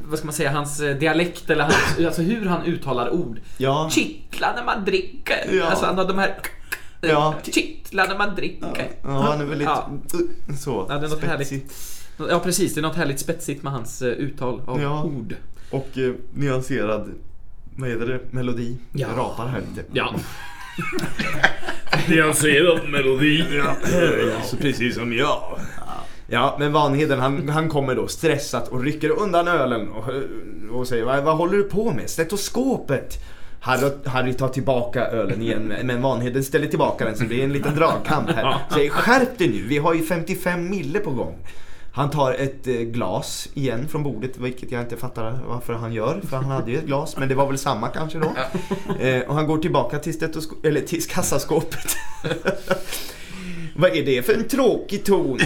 [0.05, 3.41] vad ska man säga, hans eh, dialekt eller hans, alltså hur han uttalar ord.
[3.57, 3.91] Ja.
[3.93, 5.51] Kittlar när man dricker.
[5.53, 5.65] Ja.
[5.65, 6.37] Alltså han har de här,
[7.01, 7.35] Ja.
[7.43, 8.89] kittlar när man dricker.
[9.03, 9.91] Ja, han är väldigt Ja.
[10.15, 11.67] uh, så Ja, det är något spetsig.
[12.29, 15.05] Ja precis, det är något härligt spetsigt med hans eh, uttal av Ja.
[15.05, 15.35] ord.
[15.71, 17.11] Och eh, nyanserad,
[17.77, 18.77] vad heter det, melodi.
[18.93, 19.09] Ja.
[19.09, 19.89] Jag rapar här lite.
[19.93, 20.15] Ja.
[22.09, 23.45] Nyanserad melodi.
[24.45, 25.59] Så precis som jag.
[26.27, 30.05] Ja, men Vanheden han, han kommer då stressat och rycker undan ölen och,
[30.79, 32.11] och säger vad, vad håller du på med?
[32.11, 33.19] Stetoskopet!
[33.61, 37.53] Harry, Harry tar tillbaka ölen igen men Vanheden ställer tillbaka den så det blir en
[37.53, 38.57] liten dragkamp här.
[38.75, 41.37] Säger skärp dig nu, vi har ju 55 mille på gång.
[41.93, 46.21] Han tar ett eh, glas igen från bordet, vilket jag inte fattar varför han gör.
[46.29, 48.33] För han hade ju ett glas, men det var väl samma kanske då.
[49.05, 51.97] Eh, och han går tillbaka till, stetosko- eller till kassaskåpet.
[53.77, 55.39] Vad är det för en tråkig ton?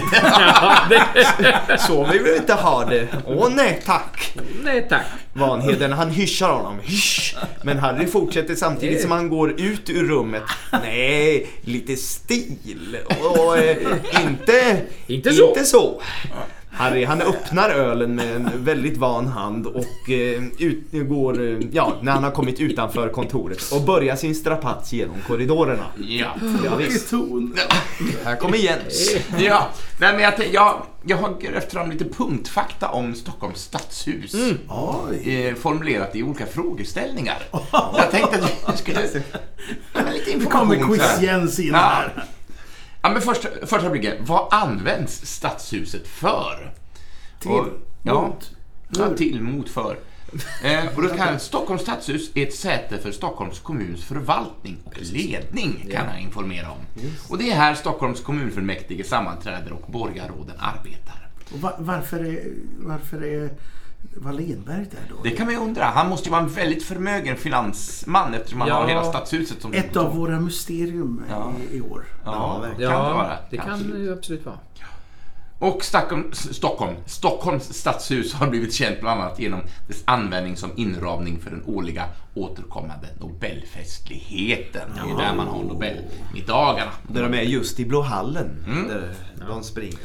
[1.79, 3.07] Så vill vi inte ha det.
[3.27, 4.37] Åh nej tack.
[4.63, 5.05] Nej tack.
[5.37, 6.79] Vanheden han hyschar honom.
[6.83, 7.35] Hysch.
[7.63, 10.43] Men Harry fortsätter samtidigt som han går ut ur rummet.
[10.71, 12.97] Nej, lite stil.
[13.21, 13.77] Och eh,
[14.27, 15.47] inte, Inte så.
[15.49, 16.01] Inte så.
[16.75, 21.93] Harry han öppnar ölen med en väldigt van hand och eh, ut, går, eh, ja,
[22.01, 25.85] när han har kommit utanför kontoret och börjar sin strapats genom korridorerna.
[25.97, 26.27] Ja.
[26.65, 27.11] Ja, visst.
[28.25, 29.15] Här kommer Jens.
[29.37, 29.67] ja.
[29.99, 34.35] Nej, men jag, jag, jag har grävt fram lite punktfakta om Stockholms stadshus.
[34.69, 35.45] Oj.
[35.47, 37.37] Eh, formulerat i olika frågeställningar.
[37.97, 39.01] Jag tänkte att vi skulle...
[39.01, 40.97] Lite Nu kommer information
[41.49, 41.63] så här.
[41.63, 42.03] in Ja.
[43.05, 44.13] Ja, men första, första blicken.
[44.19, 46.73] Vad används stadshuset för?
[47.39, 47.51] Till.
[47.51, 47.67] Och-
[48.03, 48.51] ja, Mot.
[48.97, 49.97] ja, till, mot, för.
[50.63, 55.87] Eh, och då kan Stockholms stadshus är ett säte för Stockholms kommuns förvaltning och ledning,
[55.91, 56.77] kan jag informera om.
[57.29, 61.27] Och det är här Stockholms kommunfullmäktige sammanträder och borgarråden arbetar.
[61.53, 62.43] Och va- varför är,
[62.77, 63.49] varför är
[64.15, 65.15] Wallenberg där då?
[65.23, 65.83] Det kan man ju undra.
[65.85, 68.75] Han måste ju vara en väldigt förmögen finansman eftersom han Ja.
[68.75, 71.53] har hela stadshuset som Ett av våra mysterium Ja.
[71.71, 72.05] i, i år.
[72.25, 72.91] Ja, verkligen.
[72.91, 73.37] kan det vara.
[73.49, 73.93] det kan Absolut.
[73.95, 74.57] det ju absolut vara.
[75.59, 81.39] Och Stockholm, Stockholm, Stockholms stadshus har blivit känt bland annat genom dess användning som inramning
[81.39, 84.89] för den årliga återkommande Nobelfestligheten.
[84.95, 86.91] Det är där man har Nobelmiddagarna.
[87.07, 88.63] Där de är just i Blå hallen.
[88.67, 88.87] Mm.
[88.87, 89.99] Där de springer.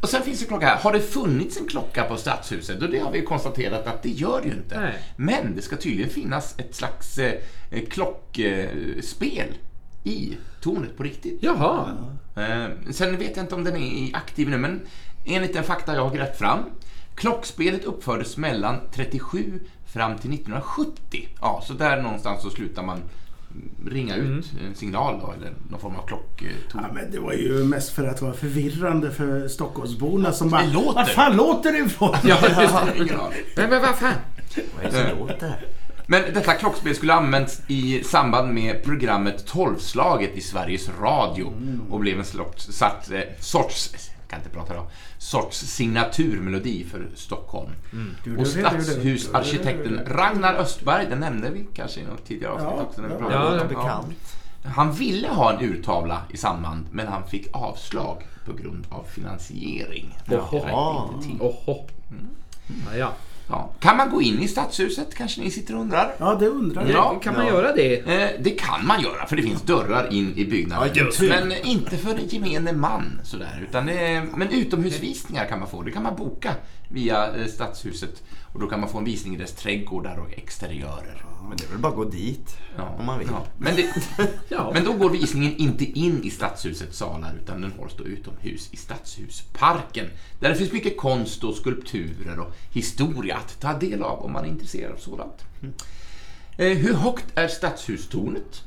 [0.00, 0.76] Och sen finns det klocka här.
[0.76, 2.82] Har det funnits en klocka på stadshuset?
[2.82, 4.80] Och det har vi konstaterat att det gör det ju inte.
[4.80, 4.98] Nej.
[5.16, 7.34] Men det ska tydligen finnas ett slags eh,
[7.90, 9.54] klockspel
[10.04, 11.38] i tornet på riktigt.
[11.42, 11.96] Jaha.
[12.36, 14.80] Eh, sen vet jag inte om den är aktiv nu, men
[15.24, 16.58] enligt den fakta jag har grävt fram.
[17.14, 21.28] Klockspelet uppfördes mellan 37 fram till 1970.
[21.40, 23.02] Ja, så där någonstans så slutar man
[23.86, 26.48] ringa ut en signal då, eller någon form av klockton.
[26.74, 30.62] Ja, men det var ju mest för att vara förvirrande för Stockholmsborna som bara...
[30.62, 30.94] Det låter.
[30.94, 32.16] Var fan låter det ifrån?
[32.24, 32.96] Ja, just Jag har det.
[32.96, 33.38] ingen aning.
[33.56, 34.12] Men, men vad fan?
[34.76, 35.66] Vad är det som låter?
[36.06, 41.52] Men detta klockspel skulle använts i samband med programmet Tolvslaget i Sveriges Radio
[41.90, 44.86] och blev en eh, sorts, jag kan inte prata då,
[45.18, 47.70] sorts signaturmelodi för Stockholm.
[48.38, 53.00] Och stadshusarkitekten Ragnar Östberg, den nämnde vi kanske i något tidigare avsnitt Ja, också.
[53.00, 53.20] När vi ja.
[53.20, 54.36] pratade Ja, bekant.
[54.64, 60.18] Han ville ha en urtavla i samband, men han fick avslag på grund av finansiering.
[60.26, 60.34] Det
[61.14, 61.40] inte till.
[61.40, 61.86] Oho.
[62.86, 63.12] Ja, ja.
[63.48, 63.70] Ja.
[63.80, 66.14] Kan man gå in i stadshuset, kanske ni sitter och undrar?
[66.18, 66.92] Ja, det undrar jag.
[66.92, 67.20] Ja.
[67.22, 67.96] Kan man göra det?
[67.96, 70.90] Eh, det kan man göra, för det finns dörrar in i byggnaden.
[70.94, 73.20] Ja, men inte för gemene man.
[73.24, 75.82] Sådär, utan det är, men utomhusvisningar kan man få.
[75.82, 76.54] Det kan man boka
[76.88, 78.22] via eh, Stadshuset.
[78.52, 81.24] Och då kan man få en visning i dess trädgårdar och exteriörer.
[81.48, 82.56] Men det är väl bara att gå dit.
[82.76, 83.28] Ja, Om man vill.
[83.30, 83.46] Ja.
[83.58, 83.94] Men, det,
[84.48, 84.70] Ja.
[84.74, 88.76] men då går visningen inte in i Stadshusets salar utan den hålls då utomhus i
[88.76, 90.06] Stadshusparken.
[90.40, 94.44] Där det finns mycket konst och skulpturer och historia att ta del av om man
[94.44, 95.44] är intresserad av sådant.
[96.56, 98.62] Eh, hur högt är Stadshustornet?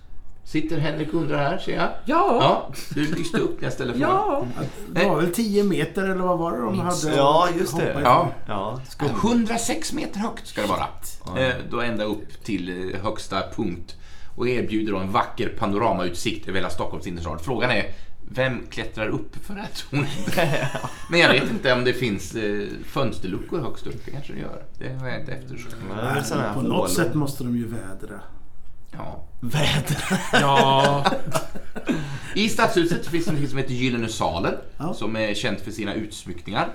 [0.47, 1.89] Sitter Henrik undrar här, ser jag.
[2.05, 2.37] Ja.
[2.41, 4.09] Ja, du lyste upp när jag ställde frågan.
[4.09, 4.45] Ja.
[4.91, 7.15] Det var väl 10 meter eller vad var det de hade?
[7.15, 8.01] Ja, just det.
[8.03, 8.31] Ja.
[8.47, 9.07] Ja, skum.
[9.07, 10.87] 106 meter högt ska det vara.
[11.41, 13.95] Eh, då ända upp till eh, högsta punkt.
[14.35, 17.41] Och erbjuder då en vacker panoramautsikt över hela Stockholms innerstad.
[17.41, 17.85] Frågan är,
[18.31, 20.71] vem klättrar upp för det här tornet?
[21.09, 24.05] Men jag vet inte om det finns eh, fönsterluckor högst upp.
[24.05, 24.63] Det kanske det gör.
[24.79, 25.75] Det har jag inte eftersökt.
[26.53, 28.19] På något sätt måste de ju vädra.
[28.91, 29.23] Ja.
[29.39, 29.97] Väder.
[30.33, 31.05] Ja,
[32.35, 34.93] I stadshuset finns det något som heter Gyllene salen, Ja.
[34.93, 36.67] som är känt för sina utsmyckningar.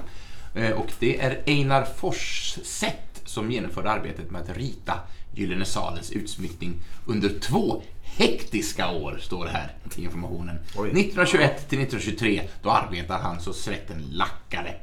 [0.54, 4.94] Eh, Och det är Einar Forssätt som genomförde arbetet med att rita
[5.34, 6.74] Gyllene salens utsmyckning
[7.06, 10.58] under två hektiska år, står det här i informationen.
[10.76, 10.88] Oj.
[10.88, 14.74] 1921 till 1923, då arbetar han så svetten lackade.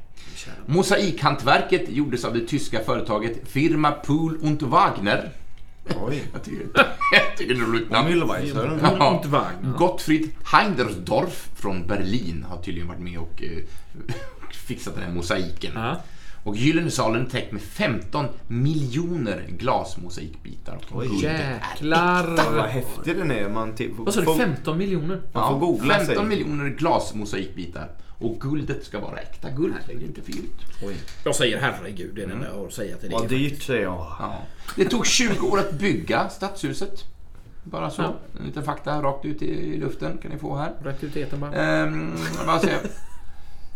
[0.65, 5.31] Mosaikhantverket gjordes av det tyska företaget Firma Pool und Wagner.
[6.01, 6.23] Oj.
[6.33, 6.67] Jag tycker,
[7.11, 8.07] jag tycker det är roligt namn.
[9.63, 9.69] Ja.
[9.77, 13.63] Gottfried Heindersdorf från Berlin har tydligen varit med och eh,
[14.67, 15.71] fixat den här mosaiken.
[15.75, 16.01] Ja.
[16.43, 20.77] Och Gyllene salen är täckt med 15 miljoner glasmosaikbitar.
[20.89, 22.55] Och guldet är Jäklar.
[22.55, 23.49] Vad häftig den är.
[23.49, 24.37] Man till, Vad sa du?
[24.37, 25.21] 15 miljoner?
[25.33, 26.25] Man får googla 15 sig.
[26.25, 27.89] miljoner glasmosaikbitar.
[28.19, 29.73] Och guldet ska vara äkta guld.
[29.87, 30.21] Det är inte.
[30.83, 30.95] Oj.
[31.23, 33.27] Jag säger herregud, det är det enda jag har att säga till Vad det.
[33.27, 34.15] dyrt säger jag.
[34.19, 34.41] Ja.
[34.75, 37.03] Det tog 20 år att bygga stadshuset.
[37.63, 38.01] Bara så.
[38.01, 38.13] Ja.
[38.39, 40.73] En liten fakta rakt ut i luften kan ni få här.
[40.83, 41.53] Rätt ut i etern bara.
[41.53, 42.13] Ehm,
[42.45, 42.69] vad?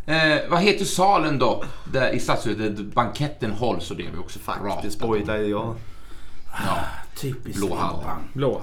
[0.06, 1.64] Eh, vad heter salen då?
[1.94, 5.76] Där i stadshuset där banketten hålls och det har vi också Faktiskt spoilar jag.
[6.66, 6.78] Ja.
[7.16, 8.18] Typiskt Blå hallen.
[8.34, 8.62] Blå.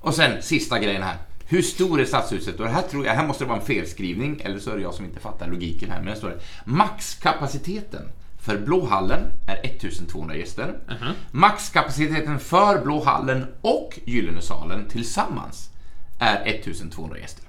[0.00, 1.16] Och sen sista grejen här.
[1.50, 2.60] Hur stor är stadshuset?
[2.60, 4.82] Och det här, tror jag, här måste det vara en felskrivning, eller så är det
[4.82, 5.98] jag som inte fattar logiken här.
[5.98, 6.40] Men det står det.
[6.64, 8.02] Maxkapaciteten
[8.40, 10.74] för Blåhallen är 1200 gäster.
[11.30, 15.70] Maxkapaciteten för Blåhallen och Gyllene salen tillsammans
[16.20, 17.44] är 1200 gäster.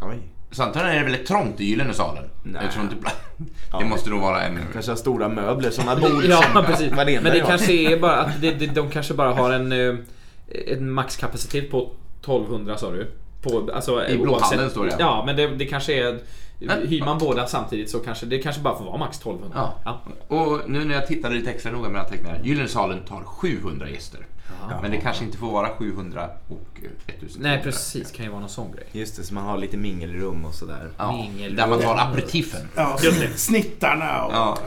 [0.00, 0.18] Oj.
[0.50, 2.24] Så antagligen är det väldigt trångt i Gyllene salen.
[2.42, 2.62] Nej.
[2.64, 3.10] Eftersom det,
[3.78, 4.58] det måste nog vara en...
[4.72, 6.90] Kanske har stora möbler, såna bord Ja, som precis.
[6.90, 7.46] Men det jag.
[7.46, 9.94] kanske är bara att det, de kanske bara har en, eh,
[10.66, 11.90] en maxkapacitet på
[12.26, 13.10] 1200 sa du?
[13.42, 14.96] På, alltså, I Blåhallen oavsett- står det.
[14.98, 16.18] Ja, men det, det kanske är...
[16.60, 19.70] Men- Hyr man båda samtidigt så kanske det kanske bara får vara max 1200.
[19.84, 20.00] Ja.
[20.28, 22.44] Och nu när jag tittade lite extra noga med anteckningarna.
[22.44, 24.20] Gyllene salen tar 700 gäster.
[24.82, 27.48] Men det kanske inte får vara 700 och eh, 1200.
[27.50, 28.86] Nej precis, kan ju vara någon sån grej.
[28.92, 30.90] Just det, så man har lite mingelrum och sådär.
[30.98, 32.60] Ja, Mingel- där man tar aperitifen.
[32.76, 32.98] Ja,
[33.36, 34.32] snittarna och...
[34.32, 34.58] Ja.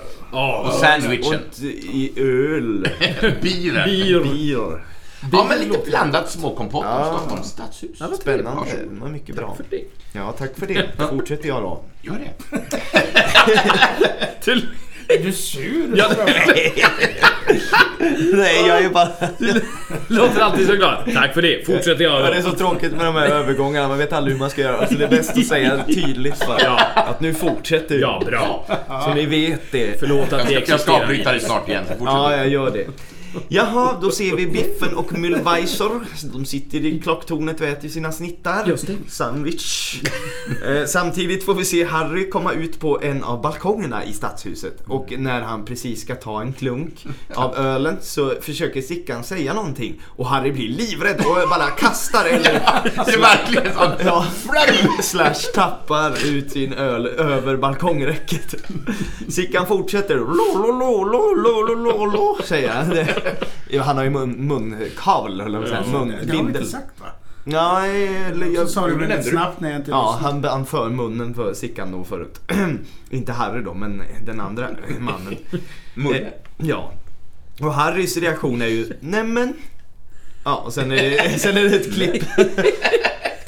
[0.68, 1.40] Och sandwichen.
[1.50, 2.88] Och i öl.
[3.42, 3.84] Bilen.
[3.90, 4.86] Bier.
[5.32, 7.06] Ja, men lite blandat småkompott Ja.
[7.18, 7.98] Stockholms stadshus.
[8.00, 8.20] Ja, vad.
[8.20, 8.62] Spännande.
[8.94, 9.56] Det var mycket bra.
[9.56, 9.84] För det.
[10.14, 10.88] Ja, tack för det.
[11.10, 11.82] Fortsätter jag då.
[12.02, 12.62] Gör det.
[14.42, 14.68] Till...
[15.08, 15.94] Är du sur?
[15.98, 16.06] Ja,
[18.34, 19.10] Nej, jag är bara...
[20.08, 21.10] låter alltid så glad.
[21.14, 22.32] Tack för det, fortsätter jag Ja, då.
[22.32, 24.88] det är så tråkigt med de här övergångarna, man vet aldrig hur man ska göra.
[24.88, 26.62] Så det är bäst att säga tydligt bara.
[26.64, 26.80] Ja.
[26.96, 28.02] Att nu fortsätter vi.
[28.02, 28.66] Ja, bra.
[29.06, 30.00] Så ni vet det.
[30.00, 31.02] Förlåt att Jag vi ska, jag ska existerar.
[31.02, 31.84] avbryta dig snart igen.
[31.88, 32.02] fortsätt.
[32.06, 32.86] Ja, jag gör det.
[33.48, 36.00] Jaha, då ser vi Biffen och Müllweiser.
[36.34, 38.68] De sitter i klocktornet och äter sina snittar.
[38.68, 38.96] Just det.
[39.08, 40.02] Sandwich.
[40.66, 44.84] Eh, samtidigt får vi se Harry komma ut på en av balkongerna i stadshuset.
[44.88, 50.02] Och när han precis ska ta en klunk av ölen så försöker Sickan säga någonting.
[50.06, 52.54] Och Harry blir livrädd och bara kastar eller
[53.06, 53.92] Det är verkligen så.
[54.06, 54.26] Ja,
[55.02, 58.56] slash tappar ut sin öl över balkongräcket.
[59.30, 60.16] Sickan fortsätter.
[60.16, 62.90] Lo, lo, lo, lo, lo, lo, lo, säger han.
[63.70, 66.62] Det- han har ju mun, munkavel, eller vad säger Det har vi Munbindel.
[66.62, 67.06] inte sagt va?
[67.44, 68.70] Nej, eller Så jag...
[68.70, 71.92] sa du det väldigt snabbt när jag inte Ja, han, han för munnen för Sickan
[71.92, 72.40] då förut.
[73.10, 74.68] Inte Harry då, men den andra
[75.00, 75.36] mannen.
[76.16, 76.28] Eh,
[76.58, 76.92] Ja.
[77.62, 79.54] Och Harrys reaktion är ju, nämen.
[80.46, 82.24] Ja, och sen är det, sen är det ett klipp.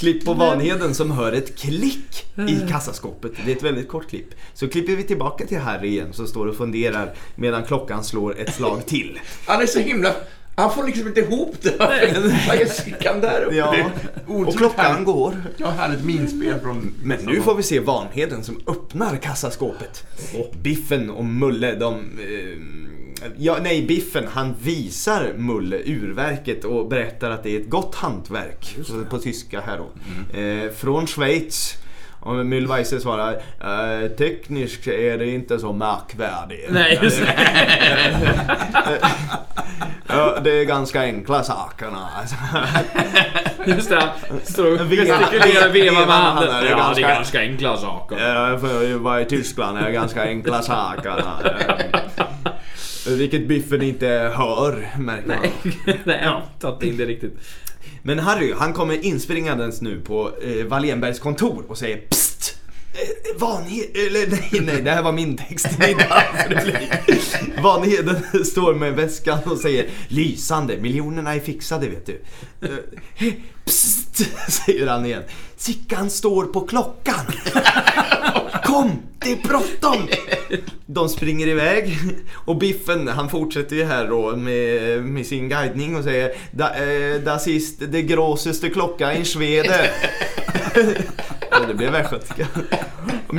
[0.01, 3.31] Klipp på Vanheden som hör ett klick i kassaskåpet.
[3.45, 4.27] Det är ett väldigt kort klipp.
[4.53, 8.55] Så klipper vi tillbaka till Harry igen som står och funderar medan klockan slår ett
[8.55, 9.19] slag till.
[9.47, 10.13] Han är så himla...
[10.55, 11.75] Han får liksom inte ihop det.
[11.79, 13.55] Vad är sickan där uppe?
[13.55, 13.75] Ja,
[14.27, 15.05] och klockan härligt.
[15.05, 15.43] går.
[15.57, 16.93] Ja, härligt minspel från...
[17.03, 20.03] Men nu får vi se Vanheden som öppnar kassaskåpet.
[20.61, 21.93] Biffen och Mulle, de...
[21.93, 22.57] Eh,
[23.37, 28.75] ja, nej, Biffen han visar Mulle urverket och berättar att det är ett gott hantverk.
[29.09, 30.39] På, tyska här då.
[30.39, 31.77] Eh, från Schweiz.
[32.23, 36.67] Och Müllweiser svarar eh, tekniskt är det inte så märkvärdigt.
[36.71, 37.33] Nej, just det.
[40.07, 42.09] Ja, det är ganska enkla sakerna.
[43.65, 44.09] Just det.
[44.43, 46.63] Står och gestikulerar, vevar med handen.
[46.63, 48.17] Det Ja, det ganska- är ganska enkla saker.
[48.19, 51.23] Ja, för att vara i Tyskland är det ganska enkla saker.
[53.07, 55.37] Vilket Biffen inte hör, märker man.
[55.41, 57.33] Nej, nej, jag fattar inte riktigt.
[58.03, 62.60] Men Harry, han kommer inspringandes nu på eh, Wallenbergs kontor och säger Psst!
[62.93, 63.85] Eh, Vanhed...
[63.93, 65.67] Eller nej, nej, det här var min text.
[67.63, 72.21] Vanheden står med väskan och säger Lysande, miljonerna är fixade vet du.
[72.61, 73.33] Eh,
[73.65, 75.23] Psst, säger han igen.
[75.57, 77.25] Sickan står på klockan.
[78.63, 80.07] Kom, det är bråttom!
[80.85, 81.97] De springer iväg
[82.33, 87.21] och Biffen han fortsätter ju här då med, med sin guidning och säger da, eh,
[87.21, 89.89] Das ist det großeste klocka in Schwede.
[91.61, 92.47] Ja, det blev västgötska.
[93.27, 93.35] Och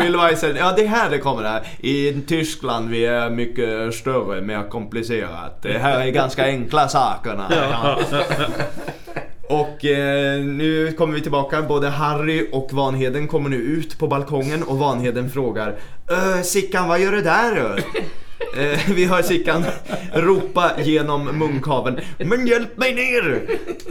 [0.56, 1.62] ja det är här det kommer här.
[1.80, 5.62] I Tyskland vi är mycket större, mer komplicerat.
[5.62, 7.48] Det här är ganska enkla sakerna.
[9.48, 11.62] Och eh, nu kommer vi tillbaka.
[11.62, 15.74] Både Harry och Vanheden kommer nu ut på balkongen och Vanheden frågar
[16.08, 17.56] "Ö, Sickan, vad gör du där?
[17.56, 17.76] Ö?"
[18.56, 19.64] Eh, vi hör Sickan
[20.14, 23.42] ropa genom munkaveln Men hjälp mig ner!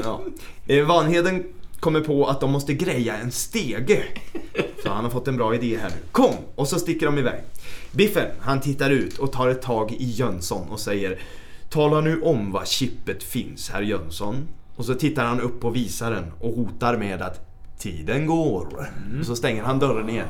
[0.04, 0.22] Ja.
[0.68, 1.44] Eh, Vanheden
[1.82, 4.04] kommer på att de måste greja en stege.
[4.84, 5.92] Så han har fått en bra idé här.
[6.12, 6.36] Kom!
[6.56, 7.44] Och så sticker de iväg.
[7.92, 11.20] Biffen, han tittar ut och tar ett tag i Jönsson och säger
[11.70, 14.48] Tala nu om var chippet finns, herr Jönsson.
[14.76, 18.92] Och så tittar han upp på visaren och hotar med att Tiden går.
[19.20, 20.28] Och så stänger han dörren igen.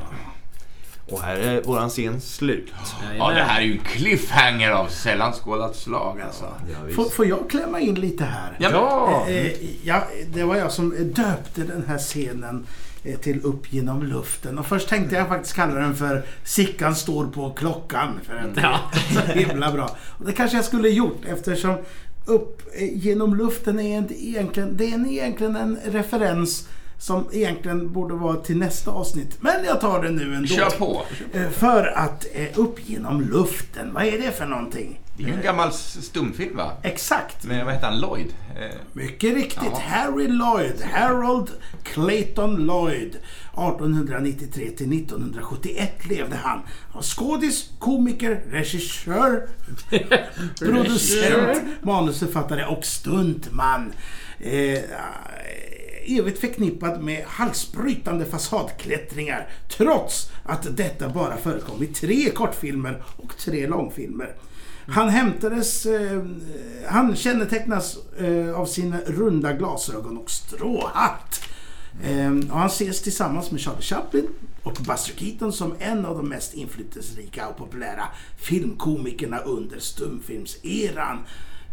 [1.12, 2.72] Och här är våran scen slut.
[3.18, 6.44] Ja, det här är ju en cliffhanger av sällan skådat slag alltså.
[6.44, 6.94] Ja.
[6.94, 8.56] Får, får jag klämma in lite här?
[8.58, 9.26] Ja, Ja!
[9.32, 9.52] Eh,
[9.84, 10.02] ja,
[10.34, 12.66] det var jag som döpte den här scenen
[13.04, 14.58] eh, till Upp genom luften.
[14.58, 18.20] Och först tänkte jag faktiskt kalla den för Sickan står på klockan.
[18.26, 19.96] För att det är så himla bra.
[20.18, 21.76] Och det kanske jag skulle gjort eftersom
[22.26, 26.68] Upp eh, genom luften är inte egentligen, det är en- egentligen en referens
[27.02, 29.36] som egentligen borde vara till nästa avsnitt.
[29.40, 30.48] Men jag tar det nu ändå.
[30.48, 31.02] Kör på.
[31.32, 34.98] Eh, För att eh, Upp genom luften, vad är det för någonting?
[35.16, 36.72] Det är ju en gammal s- stumfilm va?
[36.82, 37.44] Exakt.
[37.44, 38.26] Med, vad heter han, Lloyd?
[38.60, 39.62] Eh, Mycket riktigt.
[39.72, 39.82] Ja.
[39.86, 40.82] Harry Lloyd.
[40.92, 41.50] Harold
[41.82, 43.16] Clayton Lloyd.
[43.52, 46.60] 1893 till 1971 levde han.
[47.02, 49.48] Skådis, komiker, regissör,
[50.58, 53.92] producent, manusförfattare och stuntman.
[54.40, 54.78] Eh,
[56.06, 63.66] evigt förknippad med halsbrytande fasadklättringar trots att detta bara förekom i tre kortfilmer och tre
[63.66, 64.34] långfilmer.
[64.86, 66.22] Han hämtades, eh,
[66.86, 71.40] han kännetecknas eh, av sina runda glasögon och stråhatt.
[72.04, 74.28] Eh, och han ses tillsammans med Charlie Chaplin
[74.62, 78.04] och Buster Keaton som en av de mest inflytelserika och populära
[78.36, 81.18] filmkomikerna under stumfilmseran.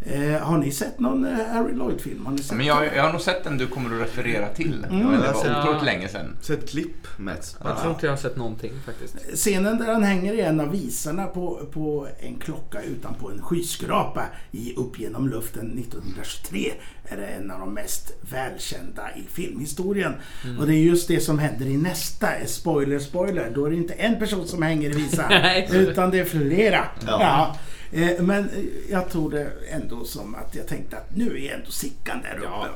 [0.06, 2.26] Eh, har ni sett någon eh, Harry Lloyd-film?
[2.26, 4.84] Har ni sett men jag, jag har nog sett den du kommer att referera till.
[4.90, 5.06] Mm.
[5.06, 6.36] men det var otroligt länge sedan.
[6.40, 7.56] Sett klipp Mats.
[7.64, 9.16] Jag tror inte jag har sett någonting faktiskt.
[9.34, 14.22] Scenen där han hänger i en av visarna på, på en klocka utanpå en skyskrapa
[14.50, 16.72] i Upp genom luften 1923
[17.04, 20.12] är en av de mest välkända i filmhistorien.
[20.58, 22.28] Och det är just det som händer i nästa.
[22.46, 23.52] Spoiler, spoiler.
[23.54, 25.32] Då är det inte en person som hänger i visan
[25.72, 26.84] utan det är flera.
[27.06, 27.20] Ja.
[27.20, 27.56] Ja.
[27.92, 31.70] Eh, Men eh, jag tror det ändå som att jag tänkte att nu är ändå
[31.70, 32.48] Sickan där uppe.
[32.50, 32.66] Ja.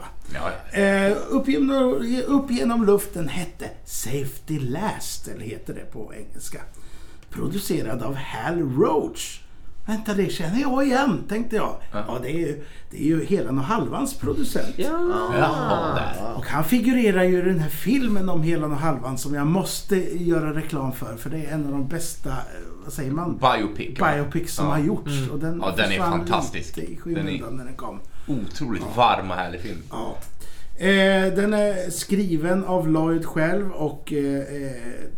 [0.72, 6.61] Ja, Eh, upp, genom, upp genom luften hette Safety Last, eller heter det på engelska.
[7.31, 9.40] Producerad av Hal Roach.
[9.87, 11.77] Vänta, det känner jag igen, tänkte jag.
[11.92, 14.74] Ja, det är ju, det är ju Helan och Halvans producent.
[14.77, 15.94] Ja.
[15.96, 16.35] Där.
[16.37, 19.96] Och han figurerar ju i den här filmen om Helan och Halvan som jag måste
[20.24, 21.16] göra reklam för.
[21.16, 22.33] För det är en av de bästa,
[22.92, 23.38] säger man?
[23.38, 24.01] Biopic.
[24.01, 24.12] va?
[24.16, 24.73] Biopics som Ja.
[24.73, 25.29] har gjorts.
[25.33, 26.79] Och den, Ja, den är fantastisk.
[26.79, 28.01] i Den är- när den kom.
[28.27, 29.79] Otroligt varm och härlig film.
[29.90, 30.16] Ja.
[30.77, 34.73] Eh, den är skriven av Lloyd själv och eh, eh,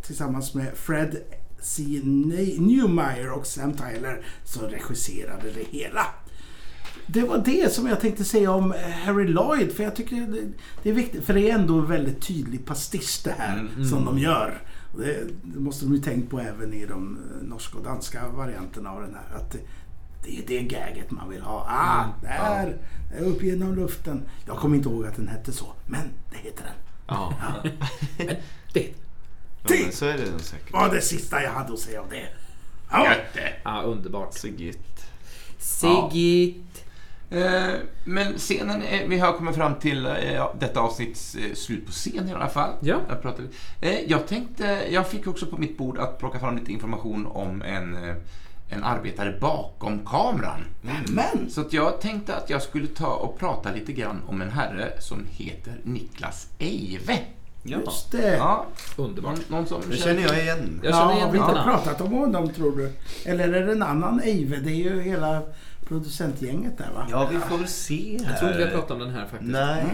[0.06, 1.16] tillsammans med Fred
[1.60, 1.82] C.
[2.04, 6.06] Ne- Newmeyer och Sam Tyler som regisserade det hela.
[7.06, 8.74] Det var det som jag tänkte säga om
[9.04, 10.40] Harry Lloyd för jag tycker det,
[10.82, 14.18] det är viktigt för det är ändå en väldigt tydlig pastisch det här som de
[14.18, 14.62] gör.
[14.98, 18.90] Det, det måste de ju tänkt på även i de eh, norska och danska varianterna
[18.90, 19.36] av den här.
[19.36, 19.58] Att det,
[20.22, 21.66] det är det gaget man vill ha.
[21.68, 22.76] Ah, där!
[23.10, 24.22] där Upp genom luften.
[24.46, 26.74] Jag kommer inte ihåg att den hette så, men det heter den.
[27.06, 27.34] Ja.
[28.18, 28.36] Men
[28.72, 28.94] det.
[29.68, 30.72] Ja, men så är det säkert.
[30.72, 32.28] var det sista jag hade att säga om det.
[32.90, 33.14] Ja.
[33.64, 34.34] Ja, underbart.
[34.34, 35.06] Så gött.
[37.30, 41.92] Eh, Men scenen, är, vi har kommit fram till eh, detta avsnitts eh, slut på
[41.92, 42.70] scen i alla fall.
[42.80, 43.00] Ja.
[43.08, 43.48] Jag, pratade,
[44.06, 47.96] jag tänkte, jag fick också på mitt bord att plocka fram lite information om en,
[48.68, 50.64] en arbetare bakom kameran.
[51.08, 51.50] Men!
[51.50, 54.92] Så att jag tänkte att jag skulle ta och prata lite grann om en herre
[55.00, 57.18] som heter Niklas Eive.
[57.68, 57.78] Ja.
[57.78, 58.36] Just det.
[58.36, 59.36] Ja, Underbart.
[59.50, 60.80] någon, någon som Det känner jag igen.
[60.82, 61.64] Jag känner Ja, igen har vi inte namnet.
[61.84, 62.92] pratat om honom tror du?
[63.30, 64.56] Eller är det en annan Eive?
[64.56, 65.42] Det är ju hela
[65.88, 67.06] producentgänget där va?
[67.10, 68.30] Ja, vi får väl se här.
[68.30, 69.50] Jag tror inte vi har pratat om den här faktiskt.
[69.52, 69.84] Nej.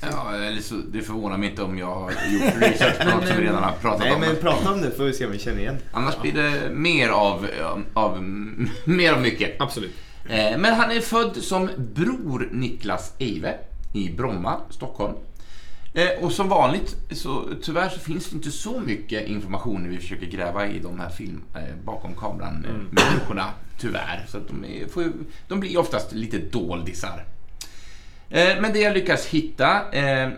[0.00, 3.36] Ja, eller så, det förvånar mig inte om jag har gjort research på något som
[3.36, 4.20] vi redan har pratat Nej, om.
[4.20, 5.76] men prata om det får vi se om vi känner igen.
[5.92, 7.46] Annars blir det mer av,
[7.94, 8.22] av,
[8.84, 9.60] mer av mycket.
[9.60, 9.92] Absolut.
[10.28, 13.54] Eh, Men han är född som bror Niklas Eive
[13.94, 15.14] i Bromma, Stockholm.
[15.94, 19.98] Eh, Och som vanligt, så tyvärr så finns det inte så mycket information när vi
[19.98, 22.74] försöker gräva i de här film eh, bakom kameran eh,
[23.04, 23.44] människorna,
[23.78, 24.24] tyvärr.
[24.28, 25.12] Så de, är, får,
[25.48, 27.24] de blir oftast lite doldisar.
[28.30, 30.28] Eh, Men det jag lyckas hitta eh,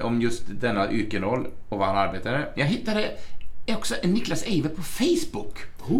[0.00, 2.48] om just denna yrkesroll och vad han arbetade.
[2.56, 3.10] Jag hittade
[3.76, 5.58] också Niklas Eive på Facebook.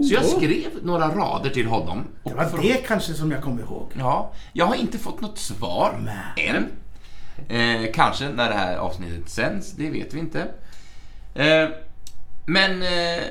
[0.09, 2.05] Så jag skrev några rader till honom.
[2.25, 3.93] Det var för- det kanske som jag kom ihåg.
[3.99, 5.95] Ja, jag har inte fått något svar
[6.37, 6.67] än.
[7.49, 10.49] Eh, kanske när det här avsnittet sänds, det vet vi inte.
[11.35, 11.69] Eh,
[12.47, 12.83] men...
[12.83, 13.25] Eh,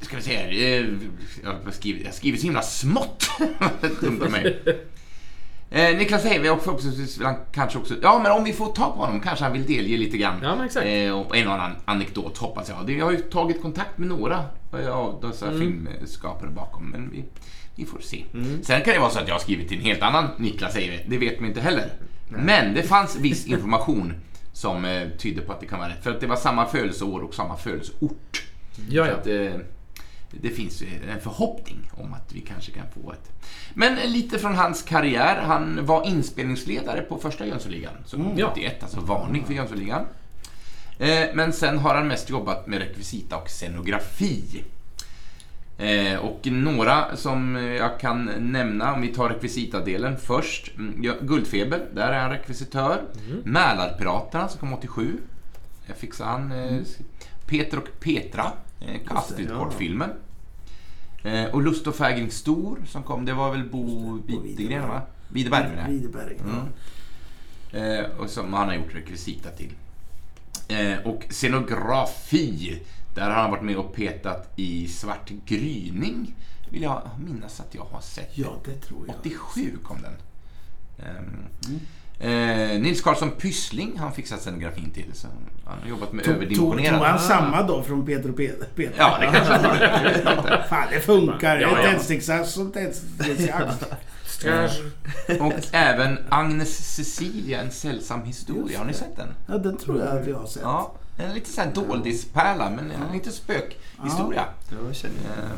[0.00, 0.48] ska vi se här.
[0.48, 0.86] Eh,
[1.44, 3.30] jag har skrivit, jag har skrivit så himla smått.
[4.00, 4.62] Dumt av mig.
[5.70, 7.94] Eh, Niklas Heive och förhoppningsvis vill han kanske också...
[8.02, 10.40] Ja, men om vi får tag på honom kanske han vill delge lite grann.
[10.42, 10.86] Ja, men exakt.
[10.86, 12.90] Eh, och en annan anekdot hoppas jag.
[12.90, 14.44] Jag har ju tagit kontakt med några
[14.92, 17.24] av dessa filmskapare bakom, men vi,
[17.74, 18.24] vi får se.
[18.62, 20.98] Sen kan det vara så att jag har skrivit till en helt annan Niklas Heive.
[21.06, 21.92] Det vet man inte heller.
[22.30, 24.14] Men det fanns viss information
[24.52, 26.02] som eh, tydde på att det kan vara rätt.
[26.02, 28.42] För att det var samma födelseår och samma födelseort.
[28.88, 29.16] Ja, Så ja.
[29.16, 29.60] att, eh,
[30.30, 33.30] det finns en förhoppning om att vi kanske kan få ett.
[33.74, 35.42] Men lite från hans karriär.
[35.42, 38.52] Han var inspelningsledare på första Jönssonligan, som kom Ja.
[38.56, 40.04] 91, alltså varning för Jönssonligan.
[40.98, 44.64] Eh, Men sen har han mest jobbat med rekvisita och scenografi.
[45.78, 50.72] Eh, Och några som jag kan nämna, om vi tar rekvisitadelen först.
[50.78, 53.02] Mm, Guldfeber, där är han rekvisitör.
[53.44, 55.18] Mälarpiraterna som kom 87.
[55.86, 56.52] Jag fixade han.
[56.52, 56.80] eh,
[57.46, 60.10] Peter och Petra, eh, Astrid-kortfilmen.
[61.24, 65.02] Eh, Och Lust och fägring stor som kom, det var väl Bo Widegren va?
[65.28, 65.90] Widerberg menar jag.
[67.72, 67.78] Ja.
[67.78, 69.72] Eh, och som han har gjort rekvisita till.
[70.68, 72.82] Eh, och scenografi,
[73.18, 76.34] där har han varit med och petat i Svart gryning.
[76.70, 78.30] Vill jag minnas att jag har sett.
[78.38, 79.16] Ja, det tror jag.
[79.20, 80.12] 87 kom den.
[81.06, 81.46] Ehm,
[82.20, 85.10] eh, Nils Karlsson Pyssling, han fixat scenografin till.
[85.12, 85.28] Så
[85.64, 86.98] han har jobbat med Tog, överdimensionerad.
[86.98, 88.66] tog han samma då från Peter och Peter?
[88.74, 88.94] Peter?
[88.98, 90.64] Ja, det kanske han har.
[90.68, 91.58] Fan, det funkar.
[91.60, 91.82] Ja, ja.
[91.90, 93.74] Tändsticksax som tändsticksax.
[95.40, 98.78] Och även Agnes Cecilia, en sällsam historia.
[98.78, 99.28] Har ni sett den?
[99.46, 100.62] Ja, den tror jag att jag har sett.
[100.62, 104.44] Ja, en lite så här doldispärla, men en liten spökhistoria.
[104.70, 105.50] Eh,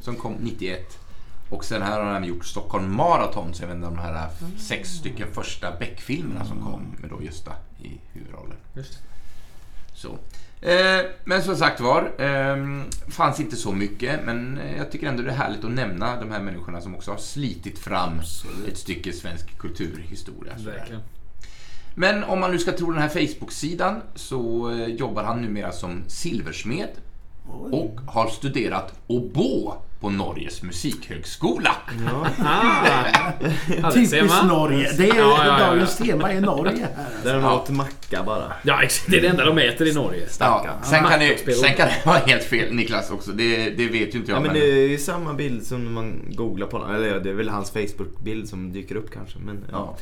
[0.00, 0.98] som kom 91.
[1.50, 5.28] Och sen här har han gjort Stockholm Marathon, så jag om de här sex stycken
[5.32, 7.52] första Beck-filmerna som kom med då Gösta
[7.82, 8.56] i huvudrollen.
[8.74, 8.98] Just.
[9.94, 10.18] Så.
[10.60, 12.56] Eh, men som sagt var, eh,
[13.08, 16.30] fanns inte så mycket, men eh, jag tycker ändå det är härligt att nämna de
[16.30, 18.20] här människorna som också har slitit fram
[18.68, 20.58] ett stycke svensk kulturhistoria.
[20.58, 20.72] sådär.
[20.72, 21.02] Verkligen.
[21.94, 26.02] Men om man nu ska tro den här Facebook-sidan så eh, jobbar han numera som
[26.08, 26.88] silversmed
[27.72, 31.76] och har studerat oboe på Norges musikhögskola.
[32.38, 33.32] Ah,
[33.82, 34.44] ja, ser Typiskt.
[34.44, 34.92] Norge.
[34.96, 35.66] Det är Ja, ja, ja, ja.
[35.66, 37.06] dagens tema i Norge här.
[37.24, 37.54] Där de Ja.
[37.54, 38.52] åt macka bara.
[38.62, 39.10] Ja, exakt.
[39.10, 40.26] Det är det enda de äter i Norge.
[40.40, 43.30] Ja, sen, kan det, sen kan det vara helt fel, Niklas också.
[43.32, 44.36] Det, det vet ju inte jag.
[44.38, 46.76] Ja, men men- det är ju samma bild som när man googlar på.
[46.94, 49.38] Eller ja, det är väl hans Facebook-bild som dyker upp kanske.
[49.38, 49.96] Men ja.